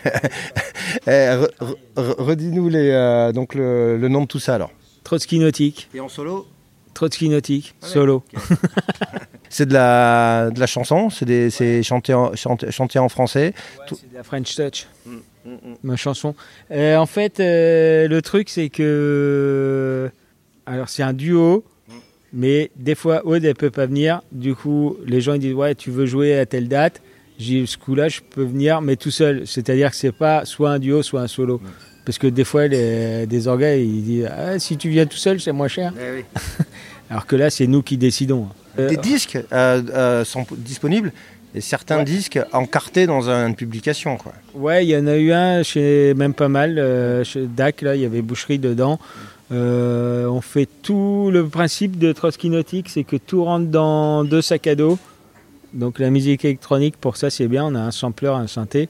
Eh, 1.06 1.10
re- 1.10 1.48
re- 1.60 1.74
re- 1.96 2.22
Redis-nous 2.22 2.68
les, 2.68 2.90
euh, 2.90 3.32
donc 3.32 3.56
le, 3.56 3.96
le 3.96 4.08
nom 4.08 4.20
de 4.20 4.26
tout 4.26 4.38
ça 4.38 4.54
alors. 4.54 4.70
Trotsky 5.02 5.40
Nautique, 5.40 5.88
Et 5.92 5.98
en 6.00 6.08
solo? 6.08 6.46
Trotsky 6.94 7.28
Nautique, 7.28 7.74
ouais. 7.82 7.88
solo. 7.88 8.22
C'est 9.48 9.66
de 9.66 9.74
la, 9.74 10.48
de 10.50 10.58
la 10.58 10.66
chanson, 10.66 11.10
c'est 11.10 11.82
chanté, 11.82 12.14
en, 12.14 12.34
chanté, 12.34 12.70
chanté 12.70 12.98
en 12.98 13.10
français. 13.10 13.52
Tout- 13.86 13.96
C'est 14.00 14.10
de 14.10 14.16
la 14.16 14.22
French 14.22 14.54
Touch, 14.56 14.86
Mm, 15.44 15.56
ma 15.82 15.96
chanson. 15.96 16.34
Euh, 16.70 16.96
en 16.96 17.04
fait, 17.06 17.40
euh, 17.40 18.06
le 18.06 18.22
truc 18.22 18.48
c'est 18.48 18.68
que 18.70 20.08
alors 20.66 20.88
c'est 20.88 21.02
un 21.02 21.12
duo. 21.12 21.64
Mm. 21.88 21.92
Mais 22.34 22.70
des 22.76 22.94
fois, 22.94 23.26
Aude, 23.26 23.44
elle 23.44 23.54
peut 23.56 23.70
pas 23.70 23.86
venir. 23.86 24.22
Du 24.30 24.54
coup, 24.54 24.96
les 25.04 25.20
gens 25.20 25.34
ils 25.34 25.40
disent 25.40 25.54
Ouais, 25.54 25.74
tu 25.74 25.90
veux 25.90 26.06
jouer 26.06 26.38
à 26.38 26.46
telle 26.46 26.68
date? 26.68 27.02
J'ai 27.38 27.66
ce 27.66 27.76
coup-là, 27.76 28.08
je 28.08 28.20
peux 28.20 28.44
venir, 28.44 28.80
mais 28.82 28.94
tout 28.96 29.10
seul. 29.10 29.46
C'est-à-dire 29.46 29.90
que 29.90 29.96
c'est 29.96 30.12
pas 30.12 30.44
soit 30.44 30.70
un 30.70 30.78
duo, 30.78 31.02
soit 31.02 31.22
un 31.22 31.26
solo. 31.28 31.60
Parce 32.04 32.18
que 32.18 32.26
des 32.26 32.44
fois, 32.44 32.66
les, 32.66 33.26
des 33.26 33.46
orgas, 33.48 33.76
ils 33.76 34.02
disent 34.02 34.28
ah, 34.36 34.58
si 34.58 34.76
tu 34.76 34.88
viens 34.88 35.06
tout 35.06 35.16
seul, 35.16 35.40
c'est 35.40 35.52
moins 35.52 35.68
cher. 35.68 35.92
Alors 37.10 37.26
que 37.26 37.36
là, 37.36 37.50
c'est 37.50 37.66
nous 37.66 37.82
qui 37.82 37.96
décidons. 37.96 38.48
Euh, 38.78 38.88
Des 38.88 38.96
disques 38.96 39.38
euh, 39.52 39.82
euh, 39.94 40.24
sont 40.24 40.46
disponibles 40.56 41.12
et 41.54 41.60
certains 41.60 41.98
Ouais. 41.98 42.04
disques 42.04 42.40
encartés 42.52 43.06
dans 43.06 43.28
un- 43.28 43.48
une 43.48 43.54
publication. 43.54 44.16
Quoi. 44.16 44.32
Ouais, 44.54 44.86
il 44.86 44.88
y 44.88 44.96
en 44.96 45.06
a 45.06 45.16
eu 45.16 45.30
un 45.32 45.62
chez 45.62 46.14
même 46.14 46.32
pas 46.32 46.48
mal, 46.48 46.78
euh, 46.78 47.22
chez 47.22 47.46
DAC, 47.46 47.82
là, 47.82 47.94
il 47.94 48.00
y 48.00 48.06
avait 48.06 48.22
boucherie 48.22 48.58
dedans. 48.58 48.98
On 49.50 50.40
fait 50.40 50.66
tout 50.82 51.28
le 51.30 51.46
principe 51.46 51.98
de 51.98 52.12
Trotsky 52.12 52.48
Nautique, 52.48 52.88
c'est 52.88 53.04
que 53.04 53.16
tout 53.16 53.44
rentre 53.44 53.66
dans 53.66 54.24
deux 54.24 54.40
sacs 54.40 54.66
à 54.66 54.74
dos. 54.74 54.98
Donc 55.74 55.98
la 55.98 56.08
musique 56.08 56.44
électronique, 56.46 56.96
pour 56.98 57.18
ça, 57.18 57.28
c'est 57.28 57.48
bien. 57.48 57.66
On 57.66 57.74
a 57.74 57.80
un 57.80 57.90
sampler, 57.90 58.28
un 58.28 58.46
synthé. 58.46 58.88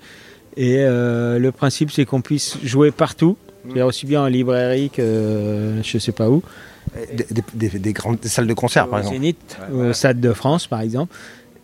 Et 0.57 0.79
euh, 0.81 1.39
le 1.39 1.53
principe, 1.53 1.91
c'est 1.91 2.05
qu'on 2.05 2.21
puisse 2.21 2.59
jouer 2.63 2.91
partout. 2.91 3.37
C'est-à-dire 3.65 3.87
aussi 3.87 4.07
bien 4.07 4.23
en 4.23 4.27
librairie 4.27 4.91
que 4.91 5.01
euh, 5.03 5.83
je 5.83 5.99
sais 5.99 6.13
pas 6.13 6.29
où. 6.29 6.43
Des, 7.15 7.25
des- 7.31 7.69
des- 7.71 7.79
des 7.79 7.93
grandes 7.93 8.19
des 8.19 8.29
salles 8.29 8.49
de 8.49 8.55
concert, 8.55 8.89
par 8.89 8.99
exemple. 8.99 9.17
Zénith, 9.17 9.57
au 9.73 9.93
Stade 9.93 10.21
de 10.21 10.33
France, 10.33 10.67
par 10.67 10.81
exemple. 10.81 11.15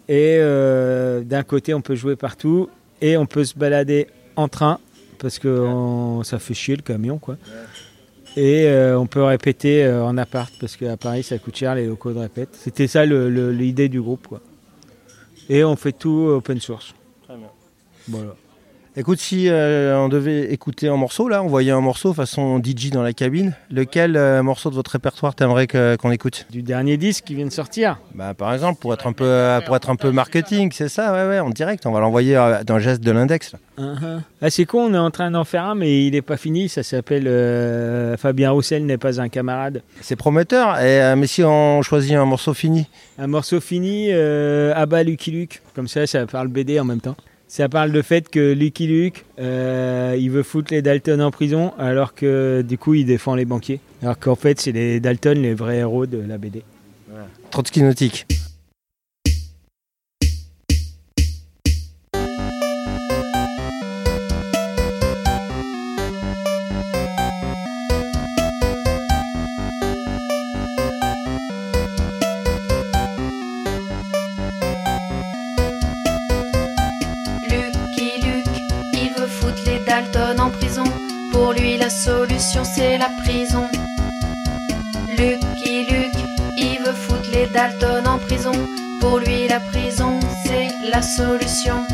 Et 0.08 0.36
euh, 0.38 1.22
d'un 1.22 1.42
côté, 1.42 1.74
on 1.74 1.80
peut 1.80 1.96
jouer 1.96 2.14
partout 2.16 2.70
et 3.02 3.16
on 3.16 3.26
peut 3.26 3.44
se 3.44 3.54
balader 3.58 4.06
en 4.36 4.48
train 4.48 4.78
parce 5.18 5.38
que 5.40 5.48
on- 5.48 6.22
ça 6.22 6.38
fait 6.38 6.54
chier 6.54 6.76
le 6.76 6.82
camion, 6.82 7.18
quoi. 7.18 7.36
Et 8.36 8.66
euh, 8.68 8.96
on 8.98 9.06
peut 9.06 9.22
répéter 9.24 9.84
euh, 9.84 10.04
en 10.04 10.16
appart 10.16 10.52
parce 10.60 10.76
qu'à 10.76 10.96
Paris, 10.96 11.24
ça 11.24 11.36
coûte 11.38 11.56
cher 11.56 11.74
les 11.74 11.86
locaux 11.86 12.12
de 12.12 12.20
répète. 12.20 12.50
C'était 12.52 12.86
ça 12.86 13.04
l'idée 13.04 13.88
du 13.88 14.00
groupe, 14.00 14.28
quoi. 14.28 14.40
Et 15.48 15.64
on 15.64 15.74
fait 15.74 15.92
tout 15.92 16.28
open 16.28 16.60
source. 16.60 16.94
Très 17.26 17.36
bien. 17.36 17.48
Voilà. 18.08 18.36
Écoute, 18.98 19.20
si 19.20 19.48
euh, 19.48 19.96
on 19.96 20.08
devait 20.08 20.52
écouter 20.52 20.88
un 20.88 20.96
morceau, 20.96 21.28
là, 21.28 21.44
on 21.44 21.46
voyait 21.46 21.70
un 21.70 21.80
morceau 21.80 22.12
façon 22.12 22.60
DJ 22.60 22.90
dans 22.90 23.04
la 23.04 23.12
cabine, 23.12 23.54
lequel 23.70 24.16
euh, 24.16 24.42
morceau 24.42 24.70
de 24.70 24.74
votre 24.74 24.90
répertoire 24.90 25.36
t'aimerais 25.36 25.68
qu'on 25.68 26.10
écoute? 26.10 26.46
Du 26.50 26.62
dernier 26.62 26.96
disque 26.96 27.22
qui 27.22 27.36
vient 27.36 27.46
de 27.46 27.52
sortir. 27.52 28.00
bah, 28.16 28.34
Par 28.34 28.52
exemple, 28.52 28.80
pour 28.80 28.92
être 28.92 29.06
un 29.06 29.12
peu, 29.12 29.24
euh, 29.24 29.60
pour 29.60 29.76
être 29.76 29.88
un 29.88 29.94
peu 29.94 30.10
marketing, 30.10 30.72
c'est 30.74 30.88
ça, 30.88 31.12
ouais, 31.12 31.28
ouais, 31.28 31.38
en 31.38 31.50
direct. 31.50 31.86
On 31.86 31.92
va 31.92 32.00
l'envoyer 32.00 32.36
euh, 32.36 32.64
dans 32.64 32.74
le 32.74 32.80
geste 32.80 33.00
de 33.00 33.12
l'index. 33.12 33.54
Uh-huh. 33.78 34.20
Ah, 34.42 34.50
c'est 34.50 34.64
con, 34.64 34.90
on 34.90 34.94
est 34.94 34.98
en 34.98 35.12
train 35.12 35.30
d'en 35.30 35.44
faire 35.44 35.62
un, 35.62 35.76
mais 35.76 36.04
il 36.04 36.14
n'est 36.14 36.20
pas 36.20 36.36
fini. 36.36 36.68
Ça 36.68 36.82
s'appelle 36.82 37.28
Fabien 38.18 38.50
Roussel 38.50 38.84
n'est 38.84 38.98
pas 38.98 39.20
un 39.20 39.28
camarade. 39.28 39.82
C'est 40.00 40.16
prometteur, 40.16 40.80
et, 40.80 41.14
mais 41.14 41.28
si 41.28 41.44
on 41.44 41.82
choisit 41.82 42.14
un 42.14 42.24
morceau 42.24 42.52
fini, 42.52 42.88
Un 43.16 43.28
morceau 43.28 43.60
fini, 43.60 44.08
euh, 44.10 44.72
Abba 44.74 45.04
Lucky 45.04 45.30
Luke. 45.30 45.62
Comme 45.76 45.86
ça, 45.86 46.04
ça 46.08 46.26
parle 46.26 46.48
BD 46.48 46.80
en 46.80 46.84
même 46.84 47.00
temps. 47.00 47.16
Ça 47.48 47.66
parle 47.68 47.92
de 47.92 48.02
fait 48.02 48.28
que 48.28 48.52
Lucky 48.52 48.86
Luke, 48.86 49.24
euh, 49.38 50.14
il 50.18 50.30
veut 50.30 50.42
foutre 50.42 50.72
les 50.72 50.82
Dalton 50.82 51.22
en 51.22 51.30
prison, 51.30 51.72
alors 51.78 52.14
que 52.14 52.62
du 52.62 52.76
coup, 52.76 52.92
il 52.92 53.06
défend 53.06 53.34
les 53.34 53.46
banquiers. 53.46 53.80
Alors 54.02 54.18
qu'en 54.18 54.34
fait, 54.34 54.60
c'est 54.60 54.72
les 54.72 55.00
Dalton 55.00 55.40
les 55.40 55.54
vrais 55.54 55.78
héros 55.78 56.04
de 56.04 56.18
la 56.18 56.36
BD. 56.36 56.62
Trotsky 57.50 57.82
Nautique. 57.82 58.26
La 82.78 83.08
prison. 83.24 83.68
Lucky 85.08 85.84
Luke, 85.90 86.24
il 86.56 86.78
veut 86.84 86.92
foutre 86.92 87.28
les 87.32 87.46
Dalton 87.46 88.06
en 88.06 88.18
prison. 88.18 88.52
Pour 89.00 89.18
lui, 89.18 89.48
la 89.48 89.58
prison 89.58 90.20
c'est 90.44 90.68
la 90.90 91.02
solution. 91.02 91.84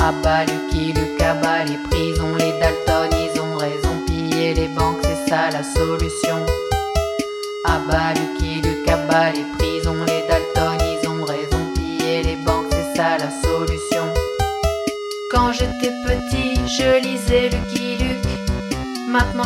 Ah 0.00 0.12
bah 0.22 0.44
Lucky 0.44 0.92
Luke, 0.94 1.20
ah 1.20 1.34
bah 1.42 1.64
les 1.64 1.76
prisons, 1.90 2.34
les 2.36 2.52
Dalton 2.58 3.10
ils 3.12 3.40
ont 3.40 3.56
raison. 3.56 3.94
Piller 4.06 4.54
les 4.54 4.68
banques, 4.68 5.02
c'est 5.02 5.30
ça 5.30 5.50
la 5.50 5.62
solution. 5.62 6.46
Ah 7.66 7.80
bah 7.88 8.14
Lucky 8.14 8.62
Luke, 8.62 8.88
ah 8.88 8.98
bah 9.08 9.30
les 9.30 9.44
prisons, 9.44 9.61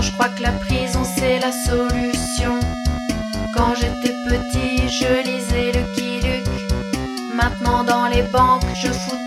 Je 0.03 0.13
crois 0.13 0.29
que 0.29 0.43
la 0.43 0.53
prison 0.53 1.05
c'est 1.05 1.39
la 1.39 1.53
solution. 1.53 2.61
Quand 3.55 3.75
j'étais 3.75 4.15
petit, 4.29 4.89
je 4.89 5.23
lisais 5.25 5.73
Lucky 5.73 6.21
Luke. 6.21 6.73
Maintenant, 7.35 7.83
dans 7.83 8.07
les 8.07 8.23
banques, 8.23 8.65
je 8.75 8.89
fous 8.89 9.26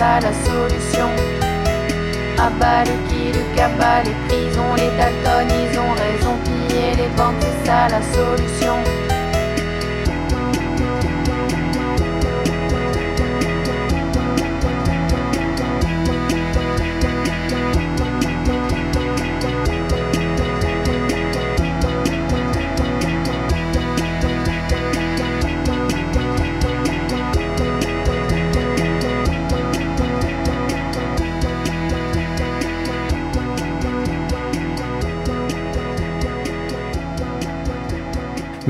ça 0.00 0.18
la 0.18 0.32
solution. 0.32 1.10
Ah 2.38 2.50
bah 2.58 2.84
Lucky 2.86 3.32
Luke, 3.34 3.60
ah 3.60 3.68
bah 3.78 4.02
les 4.02 4.16
prisons, 4.26 4.74
les 4.80 4.90
Dalton, 4.96 5.46
ils 5.62 5.78
ont 5.78 5.94
raison. 6.04 6.34
Piller 6.44 6.94
les 6.96 7.10
banques, 7.18 7.36
c'est 7.42 7.66
ça 7.66 7.88
la 7.94 8.00
solution. 8.14 9.09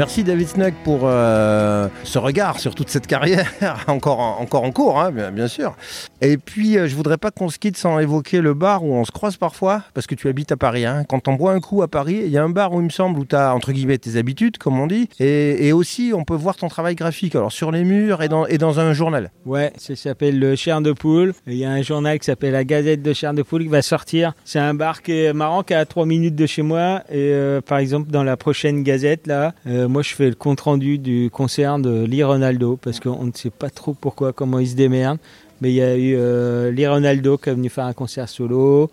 Merci 0.00 0.24
David 0.24 0.48
Snug 0.48 0.72
pour 0.82 1.00
euh, 1.02 1.86
ce 2.04 2.18
regard 2.18 2.58
sur 2.58 2.74
toute 2.74 2.88
cette 2.88 3.06
carrière, 3.06 3.52
encore 3.86 4.18
en, 4.18 4.40
encore 4.40 4.64
en 4.64 4.72
cours, 4.72 4.98
hein, 4.98 5.10
bien, 5.10 5.46
sûr. 5.46 5.76
Et 6.22 6.38
puis, 6.38 6.78
euh, 6.78 6.88
je 6.88 6.96
voudrais 6.96 7.18
pas 7.18 7.30
qu'on 7.30 7.50
se 7.50 7.58
quitte 7.58 7.76
sans 7.76 7.98
évoquer 7.98 8.40
le 8.40 8.54
bar 8.54 8.82
où 8.82 8.94
on 8.94 9.04
se 9.04 9.10
croise 9.10 9.36
parfois, 9.36 9.82
parce 9.92 10.06
que 10.06 10.14
tu 10.14 10.28
habites 10.28 10.52
à 10.52 10.56
Paris. 10.56 10.86
hein. 10.86 11.04
Quand 11.06 11.28
on 11.28 11.34
boit 11.34 11.52
un 11.52 11.60
coup 11.60 11.82
à 11.82 11.88
Paris, 11.88 12.22
il 12.24 12.30
y 12.30 12.38
a 12.38 12.42
un 12.42 12.48
bar 12.48 12.72
où 12.72 12.80
il 12.80 12.84
me 12.84 12.88
semble 12.88 13.18
où 13.18 13.26
tu 13.26 13.36
as, 13.36 13.54
entre 13.54 13.72
guillemets, 13.72 13.98
tes 13.98 14.16
habitudes, 14.16 14.56
comme 14.56 14.80
on 14.80 14.86
dit, 14.86 15.10
et, 15.18 15.70
aussi 15.74 16.12
on 16.14 16.24
peut 16.24 16.34
voir 16.34 16.56
ton 16.56 16.68
travail 16.68 16.94
graphique, 16.94 17.34
alors 17.34 17.52
sur 17.52 17.70
les 17.70 17.84
murs 17.84 18.22
et 18.22 18.28
dans, 18.28 18.80
un 18.80 18.94
journal. 18.94 19.30
Ouais, 19.44 19.70
ça 19.76 19.96
s'appelle 19.96 20.38
le 20.38 20.56
Chair 20.56 20.80
de 20.80 20.92
Poule. 20.92 21.34
Il 21.46 21.58
y 21.58 21.66
a 21.66 21.70
un 21.72 21.82
journal 21.82 22.18
qui 22.18 22.24
s'appelle 22.24 22.52
la 22.52 22.64
Gazette 22.64 23.02
de 23.02 23.12
Chair 23.12 23.34
de 23.34 23.42
Poule 23.42 23.64
qui 23.64 23.68
va 23.68 23.82
sortir. 23.82 24.32
C'est 24.46 24.60
un 24.60 24.72
bar 24.72 25.02
qui 25.02 25.12
est 25.12 25.34
marrant, 25.34 25.62
qui 25.62 25.74
est 25.74 25.76
à 25.76 25.84
3 25.84 26.06
minutes 26.06 26.36
de 26.36 26.46
chez 26.46 26.62
moi. 26.62 27.02
Et 27.10 27.16
euh, 27.16 27.60
par 27.60 27.76
exemple, 27.76 28.10
dans 28.10 28.22
la 28.22 28.38
prochaine 28.38 28.82
Gazette, 28.82 29.26
là, 29.26 29.52
euh, 29.66 29.89
moi 29.90 30.02
je 30.02 30.14
fais 30.14 30.28
le 30.28 30.34
compte 30.34 30.60
rendu 30.60 30.98
du 30.98 31.30
concert 31.32 31.78
de 31.78 32.04
Lee 32.04 32.22
Ronaldo 32.22 32.78
parce 32.80 33.00
qu'on 33.00 33.24
ne 33.24 33.32
sait 33.34 33.50
pas 33.50 33.70
trop 33.70 33.92
pourquoi, 33.92 34.32
comment 34.32 34.58
il 34.58 34.68
se 34.68 34.76
démerde. 34.76 35.18
Mais 35.60 35.72
il 35.72 35.74
y 35.74 35.82
a 35.82 35.96
eu 35.96 36.14
euh, 36.16 36.70
Lee 36.70 36.86
Ronaldo 36.86 37.36
qui 37.36 37.50
est 37.50 37.54
venu 37.54 37.68
faire 37.68 37.84
un 37.84 37.92
concert 37.92 38.28
solo. 38.28 38.90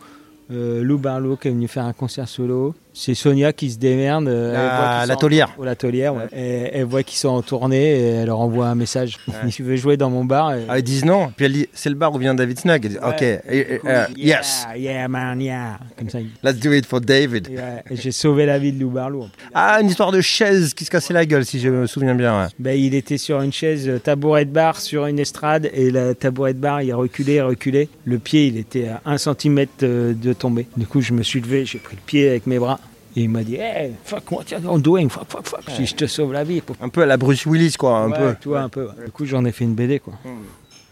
Euh, 0.51 0.81
Lou 0.83 0.97
Barlow 0.97 1.37
qui 1.37 1.47
est 1.49 1.51
venu 1.51 1.67
faire 1.67 1.85
un 1.85 1.93
concert 1.93 2.27
solo. 2.27 2.73
C'est 2.99 3.13
Sonia 3.13 3.53
qui 3.53 3.69
se 3.69 3.77
démerde. 3.77 4.27
euh, 4.27 4.53
La- 4.53 5.05
la 5.05 5.15
taulière. 5.15 5.53
en- 5.59 5.63
La 5.63 5.71
ouais. 5.71 6.27
Et 6.35 6.69
elle 6.73 6.85
voit 6.85 7.03
qu'ils 7.03 7.19
sont 7.19 7.27
en 7.29 7.43
tournée 7.43 7.91
et 7.91 8.01
elle 8.07 8.25
leur 8.25 8.39
envoie 8.39 8.67
un 8.67 8.75
message. 8.75 9.17
Si 9.45 9.51
tu 9.55 9.63
veux 9.63 9.75
jouer 9.75 9.97
dans 9.97 10.09
mon 10.09 10.25
bar. 10.25 10.55
et- 10.55 10.63
Ah, 10.67 10.79
ils 10.79 10.83
disent 10.83 11.05
non, 11.05 11.31
puis 11.35 11.45
elle 11.45 11.53
dit 11.53 11.67
c'est 11.73 11.89
le 11.89 11.95
bar 11.95 12.11
où 12.13 12.17
vient 12.17 12.33
David 12.33 12.59
Snug. 12.59 12.83
Elle 12.83 12.91
dit, 12.91 12.97
ok, 12.97 13.21
Ouais. 13.21 13.41
et- 13.49 13.65
euh, 13.85 14.05
Yeah, 14.17 14.37
yes, 14.39 14.65
Yeah, 14.75 15.07
man, 15.07 15.39
yeah. 15.39 15.77
Comme 15.97 16.09
ça. 16.09 16.17
let's 16.43 16.59
do 16.59 16.73
it 16.73 16.85
for 16.87 16.99
David. 16.99 17.49
et, 17.51 17.55
ouais, 17.57 17.83
j'ai 17.91 18.11
sauvé 18.11 18.45
la 18.47 18.57
vie 18.57 18.71
de 18.73 18.79
Lou 18.81 18.89
Barlow. 18.89 19.27
Ah, 19.53 19.79
une 19.79 19.89
histoire 19.89 20.11
de 20.11 20.21
chaise 20.21 20.73
qui 20.73 20.83
se 20.83 20.89
cassait 20.89 21.13
la 21.13 21.25
gueule, 21.25 21.45
si 21.45 21.59
je 21.59 21.69
me 21.69 21.85
souviens 21.85 22.15
bien. 22.15 22.41
ouais. 22.41 22.47
Ben, 22.57 22.77
il 22.77 22.95
était 22.95 23.17
sur 23.19 23.41
une 23.41 23.53
chaise 23.53 23.87
euh, 23.87 23.99
tabouret 23.99 24.45
de 24.45 24.51
bar 24.51 24.79
sur 24.81 25.05
une 25.05 25.19
estrade 25.19 25.69
et 25.71 25.91
le 25.91 26.15
tabouret 26.15 26.53
de 26.55 26.59
bar 26.59 26.81
il 26.81 26.91
a 26.91 26.95
reculé, 26.95 27.41
reculé. 27.41 27.89
Le 28.05 28.17
pied 28.17 28.47
il 28.47 28.57
était 28.57 28.87
à 28.87 29.01
1 29.05 29.17
cm 29.19 29.65
de 29.81 30.33
tomber. 30.33 30.65
Du 30.75 30.87
coup 30.87 31.01
je 31.01 31.13
me 31.13 31.21
suis 31.21 31.41
levé, 31.41 31.63
j'ai 31.65 31.77
pris 31.77 31.95
le 31.95 32.01
pied 32.05 32.27
avec 32.27 32.47
mes 32.47 32.57
bras 32.57 32.79
et 33.17 33.21
il 33.23 33.29
m'a 33.29 33.43
dit 33.43 33.55
Hey, 33.55 33.93
fuck 34.05 34.31
what 34.31 34.43
you're 34.51 34.79
doing, 34.79 35.09
fuck, 35.09 35.25
fuck, 35.29 35.47
fuck. 35.47 35.63
Si 35.75 35.85
je 35.87 35.95
te 35.95 36.05
sauve 36.05 36.33
la 36.33 36.43
vie. 36.43 36.61
Un 36.79 36.89
peu 36.89 37.01
à 37.01 37.05
la 37.07 37.17
Bruce 37.17 37.45
Willis, 37.47 37.73
quoi, 37.77 37.97
un 37.97 38.11
Ouais, 38.11 38.17
peu. 38.17 38.35
Tu 38.39 38.47
vois, 38.49 38.61
un 38.61 38.69
peu. 38.69 38.89
Du 39.05 39.11
coup 39.11 39.25
j'en 39.25 39.43
ai 39.43 39.51
fait 39.51 39.63
une 39.65 39.73
BD 39.73 39.99
quoi. 39.99 40.13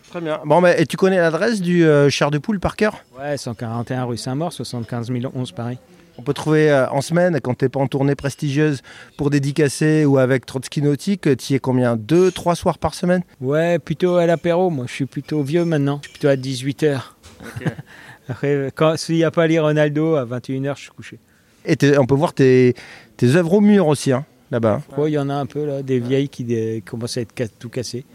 Très 0.10 0.22
bien. 0.22 0.40
Bon, 0.46 0.62
bah, 0.62 0.78
et 0.78 0.86
tu 0.86 0.98
connais 0.98 1.18
l'adresse 1.18 1.62
du 1.62 1.86
euh, 1.86 2.10
chair 2.10 2.32
de 2.32 2.38
poule 2.38 2.60
par 2.60 2.76
cœur? 2.78 2.96
Ouais, 3.20 3.38
141 3.38 4.06
rue 4.06 4.18
Saint-Maur, 4.18 4.54
75 4.54 5.12
011 5.34 5.52
Paris. 5.52 5.78
On 6.18 6.22
peut 6.22 6.34
trouver 6.34 6.72
euh, 6.72 6.90
en 6.90 7.02
semaine, 7.02 7.40
quand 7.42 7.56
t'es 7.56 7.68
pas 7.68 7.82
en 7.82 7.88
tournée 7.88 8.16
prestigieuse 8.16 8.82
pour 9.18 9.30
dédicacer 9.30 10.06
ou 10.06 10.18
avec 10.18 10.46
Trotsky 10.46 10.82
Nautique, 10.82 11.36
tu 11.38 11.54
y 11.54 11.56
es 11.58 11.60
combien? 11.60 11.98
Deux, 11.98 12.32
trois 12.32 12.56
soirs 12.56 12.78
par 12.78 12.94
semaine? 12.94 13.22
Ouais, 13.42 13.78
plutôt 13.80 14.16
à 14.16 14.26
l'apéro. 14.26 14.70
Moi 14.70 14.86
je 14.88 14.94
suis 14.94 15.06
plutôt 15.06 15.44
vieux 15.44 15.66
maintenant. 15.66 16.00
Je 16.04 16.08
suis 16.10 16.18
plutôt 16.18 16.30
à 16.30 16.36
18h. 16.38 17.02
Après, 18.30 18.72
quand 18.74 18.98
s'il 18.98 19.16
n'y 19.16 19.24
a 19.26 19.32
pas 19.32 19.46
les 19.48 19.60
Ronaldo, 19.60 20.16
à 20.16 20.26
21h 20.26 20.76
je 20.78 20.82
suis 20.84 20.92
couché. 20.92 21.20
Et 21.68 21.98
on 21.98 22.06
peut 22.06 22.16
voir 22.16 22.34
tes, 22.34 22.74
tes 23.18 23.36
œuvres 23.36 23.54
au 23.54 23.62
mur 23.62 23.88
aussi, 23.88 24.12
hein, 24.12 24.26
là-bas. 24.52 24.82
Il 25.06 25.10
y 25.10 25.18
en 25.18 25.30
a 25.30 25.34
un 25.34 25.46
peu 25.46 25.66
là, 25.66 25.82
des 25.82 26.00
vieilles 26.00 26.30
qui 26.30 26.82
commencent 26.86 27.18
à 27.18 27.22
être 27.22 27.34
ca- 27.38 27.48
tout 27.48 27.70
cassées. 27.70 28.06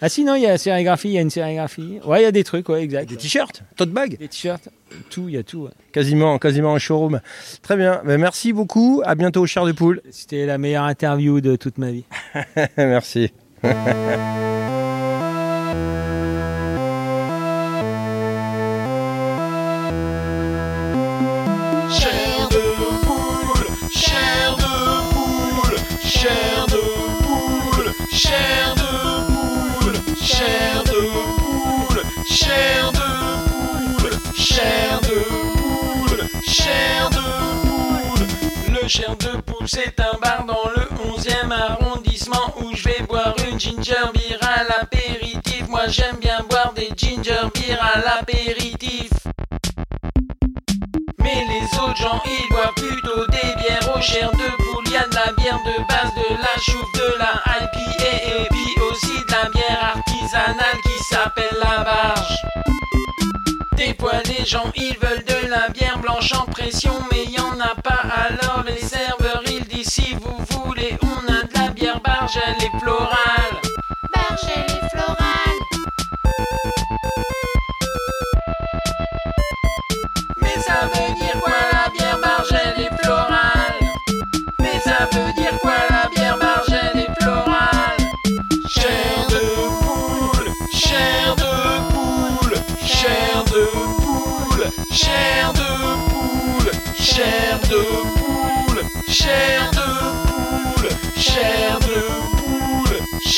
ah 0.00 0.08
sinon, 0.08 0.34
il 0.34 0.42
y 0.42 0.46
a 0.46 0.50
la 0.50 0.58
sérigraphie, 0.58 1.08
il 1.08 1.14
y 1.14 1.18
a 1.18 1.20
une 1.22 1.30
sérigraphie. 1.30 1.98
Ouais, 2.04 2.20
il 2.20 2.24
y 2.24 2.26
a 2.26 2.32
des 2.32 2.44
trucs, 2.44 2.68
ouais, 2.68 2.82
exact. 2.82 3.08
Des 3.08 3.16
t-shirts, 3.16 3.62
tote 3.76 3.90
bag, 3.90 4.18
Des 4.18 4.28
t-shirts, 4.28 4.68
tout, 5.10 5.28
il 5.28 5.34
y 5.34 5.38
a 5.38 5.42
tout. 5.42 5.62
ouais. 5.64 5.70
quasiment, 5.92 6.38
quasiment 6.38 6.74
un 6.74 6.78
showroom. 6.78 7.20
Très 7.62 7.76
bien. 7.76 8.02
Ben, 8.04 8.20
merci 8.20 8.52
beaucoup. 8.52 9.02
À 9.04 9.14
bientôt 9.14 9.42
au 9.42 9.46
chair 9.46 9.64
de 9.64 9.72
poule. 9.72 10.00
C'était 10.10 10.46
la 10.46 10.58
meilleure 10.58 10.84
interview 10.84 11.40
de 11.40 11.56
toute 11.56 11.78
ma 11.78 11.90
vie. 11.90 12.04
merci. 12.76 13.32
Le 38.68 38.88
chair 38.88 39.16
de 39.16 39.40
poule, 39.40 39.66
c'est 39.66 39.98
un 39.98 40.16
bar 40.20 40.44
dans 40.46 40.70
le 40.76 40.82
11e 41.10 41.50
arrondissement 41.50 42.54
où 42.60 42.72
je 42.74 42.84
vais 42.84 43.02
boire 43.08 43.34
une 43.50 43.58
ginger 43.58 43.94
beer 44.14 44.38
à 44.42 44.62
l'apéritif. 44.64 45.66
Moi 45.68 45.88
j'aime 45.88 46.16
bien 46.20 46.38
boire 46.48 46.72
des 46.74 46.90
ginger 46.96 47.48
beer 47.54 47.76
à 47.80 47.98
l'apéritif. 47.98 49.10
Mais 51.18 51.44
les 51.48 51.78
autres 51.80 51.96
gens 51.96 52.22
ils 52.26 52.48
boivent 52.54 52.74
plutôt 52.76 53.26
des 53.26 53.54
bières 53.62 53.96
au 53.96 54.00
chair 54.00 54.30
de 54.30 54.48
poule. 54.62 54.88
Y 54.88 54.96
a 54.96 55.08
de 55.08 55.14
la 55.16 55.32
bière 55.32 55.58
de 55.64 55.76
base, 55.88 56.14
de 56.14 56.34
la 56.36 56.62
chouffe, 56.62 56.92
de 56.94 57.18
la 57.18 57.42
IPA 57.60 58.04
et 58.06 58.48
puis 58.50 58.82
aussi 58.88 59.16
de 59.26 59.32
la 59.32 59.48
bière 59.50 59.96
artisanale 59.96 60.80
qui 60.84 61.04
s'appelle 61.04 61.58
la 61.60 61.82
barge. 61.82 62.61
Des 63.84 63.94
fois 63.98 64.22
les 64.26 64.44
gens 64.44 64.70
ils 64.76 64.96
veulent 64.96 65.24
de 65.24 65.48
la 65.48 65.68
bière 65.70 65.98
blanche 65.98 66.32
en 66.34 66.44
pression 66.44 66.92
mais 67.10 67.24
y 67.24 67.40
en 67.40 67.58
a 67.58 67.74
pas 67.82 68.00
alors 68.28 68.62
les 68.64 68.80
serveurs 68.80 69.42
ils 69.46 69.64
disent 69.64 69.88
si 69.88 70.14
vous 70.14 70.36
voulez 70.50 70.96
on 71.02 71.32
a 71.32 71.42
de 71.42 71.52
la 71.54 71.68
bière 71.70 72.00
barge 72.00 72.38
elle 72.46 72.64
est. 72.64 73.41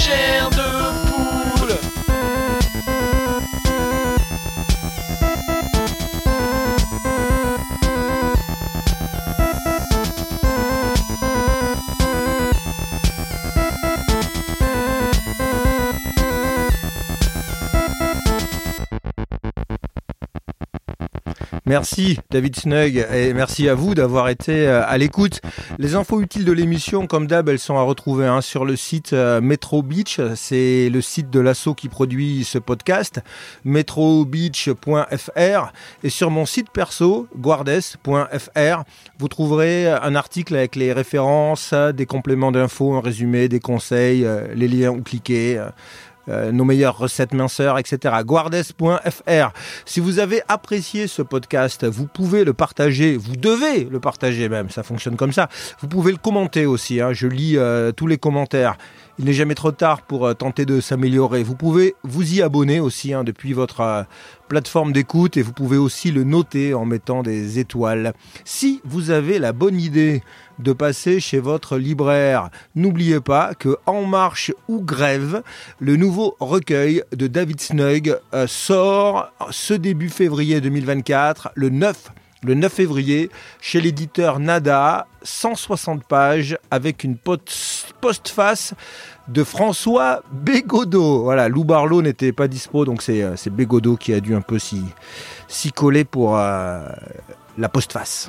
poule, 0.05 0.44
Merci 21.75 22.21
David 22.31 22.55
Snug 22.55 23.05
et 23.13 23.35
merci 23.35 23.69
à 23.69 23.75
vous 23.75 23.97
d'avoir 23.97 24.29
été 24.29 24.69
euh, 24.69 24.87
à 24.87 24.97
l'écoute. 24.97 25.41
Les 25.81 25.97
infos 25.97 26.21
utiles 26.21 26.45
de 26.45 26.53
l'émission, 26.53 27.09
comme 27.09 27.27
d'hab, 27.27 27.49
elles 27.49 27.59
sont 27.59 27.77
à 27.77 27.83
retrouver 27.83 28.27
hein, 28.27 28.43
sur 28.43 28.65
le 28.65 28.77
site 28.77 29.13
euh, 29.13 29.41
Metro 29.41 29.83
Beach. 29.83 30.21
C'est 30.37 30.89
le 30.89 31.01
site 31.01 31.31
de 31.31 31.41
l'assaut 31.41 31.75
qui 31.75 31.89
produit 31.89 32.45
ce 32.45 32.59
podcast, 32.59 33.23
metrobeach.fr. 33.65 35.73
Et 36.05 36.11
sur 36.11 36.31
mon 36.31 36.47
site 36.47 36.71
perso, 36.71 37.27
guardes.fr, 37.37 38.85
vous 39.19 39.29
trouverez 39.29 39.89
un 39.89 40.15
article 40.15 40.55
avec 40.55 40.77
les 40.77 40.93
références, 40.93 41.75
des 41.75 42.07
compléments 42.07 42.53
d'infos, 42.53 42.95
un 42.95 43.01
résumé, 43.01 43.49
des 43.49 43.59
conseils, 43.59 44.25
euh, 44.25 44.47
les 44.55 44.69
liens 44.69 44.91
où 44.91 45.03
cliquer. 45.03 45.59
Euh, 45.59 45.71
nos 46.29 46.65
meilleures 46.65 46.97
recettes 46.97 47.35
minceurs, 47.35 47.79
etc. 47.79 48.15
Guardes.fr. 48.25 49.53
Si 49.85 50.01
vous 50.01 50.19
avez 50.19 50.43
apprécié 50.49 51.07
ce 51.07 51.23
podcast, 51.23 51.85
vous 51.85 52.07
pouvez 52.07 52.45
le 52.45 52.53
partager, 52.53 53.17
vous 53.17 53.37
devez 53.37 53.85
le 53.85 54.01
partager 54.01 54.49
même, 54.49 54.71
ça 54.71 54.83
fonctionne 54.83 55.17
comme 55.17 55.33
ça. 55.33 55.49
Vous 55.81 55.89
pouvez 55.89 56.13
le 56.13 56.19
commenter 56.19 56.67
aussi, 56.67 57.01
hein. 57.01 57.13
je 57.13 57.27
lis 57.27 57.57
euh, 57.57 57.93
tous 57.93 58.07
les 58.07 58.19
commentaires. 58.19 58.77
Il 59.19 59.27
n'est 59.27 59.33
jamais 59.33 59.55
trop 59.55 59.71
tard 59.71 60.03
pour 60.03 60.27
euh, 60.27 60.35
tenter 60.35 60.67
de 60.67 60.81
s'améliorer. 60.81 61.45
Vous 61.45 61.55
pouvez 61.55 61.95
vous 62.03 62.35
y 62.35 62.43
abonner 62.43 62.81
aussi 62.81 63.15
hein, 63.15 63.23
depuis 63.23 63.53
votre 63.53 63.81
euh, 63.81 64.03
plateforme 64.49 64.93
d'écoute 64.93 65.37
et 65.37 65.43
vous 65.43 65.53
pouvez 65.53 65.77
aussi 65.77 66.11
le 66.11 66.25
noter 66.25 66.75
en 66.75 66.85
mettant 66.85 67.23
des 67.23 67.61
étoiles. 67.61 68.13
Si 68.45 68.81
vous 68.85 69.11
avez 69.11 69.39
la 69.39 69.53
bonne 69.53 69.79
idée 69.81 70.23
de 70.59 70.73
passer 70.73 71.21
chez 71.21 71.39
votre 71.39 71.77
libraire, 71.79 72.51
n'oubliez 72.75 73.21
pas 73.21 73.55
que 73.55 73.77
En 73.87 74.03
Marche 74.05 74.53
ou 74.67 74.83
Grève, 74.83 75.43
le 75.79 75.95
nouveau 75.95 76.37
recueil 76.41 77.05
de 77.13 77.29
David 77.29 77.61
Snug 77.61 78.19
euh, 78.35 78.49
sort 78.49 79.31
ce 79.51 79.75
début 79.75 80.09
février 80.11 80.61
2024, 80.61 81.51
le 81.55 81.69
9 81.71 82.11
le 82.43 82.53
9 82.53 82.71
février 82.71 83.31
chez 83.63 83.81
l'éditeur 83.81 84.39
Nada, 84.39 85.07
160 85.23 86.05
pages 86.05 86.59
avec 86.71 87.03
une 87.03 87.17
post- 87.17 87.84
postface 88.05 88.75
de 89.29 89.43
François 89.45 90.23
Bégodeau. 90.31 91.23
Voilà, 91.23 91.49
Lou 91.49 91.65
Barlow 91.65 92.03
n'était 92.03 92.33
pas 92.33 92.49
dispo, 92.49 92.85
donc 92.85 93.01
c'est 93.01 93.23
euh, 93.23 93.35
Bégodeau 93.51 93.97
qui 93.97 94.13
a 94.13 94.21
dû 94.21 94.35
un 94.35 94.43
peu 94.43 94.59
s'y 94.59 95.73
coller 95.73 96.05
pour 96.05 96.37
euh, 96.37 96.87
la 97.57 97.71
postface. 97.71 98.29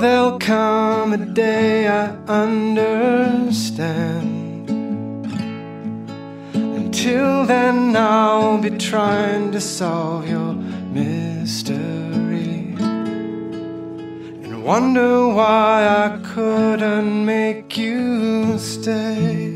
There'll 0.00 0.38
come 0.38 1.12
a 1.12 1.18
day 1.18 1.86
I 1.86 2.06
understand. 2.26 3.68
Until 6.54 7.44
then, 7.44 7.94
I'll 7.96 8.56
be 8.58 8.70
trying 8.70 9.52
to 9.52 9.60
solve 9.60 10.26
your 10.26 10.54
mystery. 10.94 12.74
And 14.42 14.64
wonder 14.64 15.28
why 15.28 15.86
I 15.86 16.18
couldn't 16.32 17.26
make 17.26 17.76
you 17.76 18.58
stay. 18.58 19.49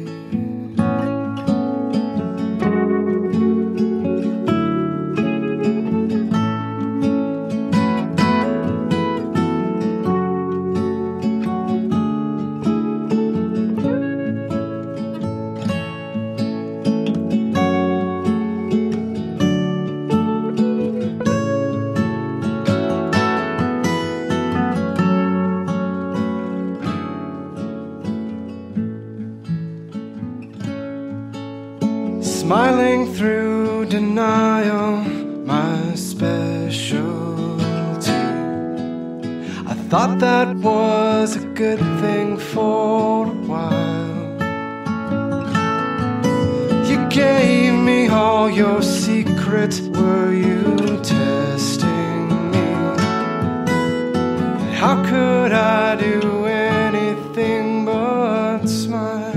But 58.65 58.71
smile? 58.71 59.35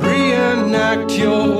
reenact 0.00 1.18
your 1.18 1.51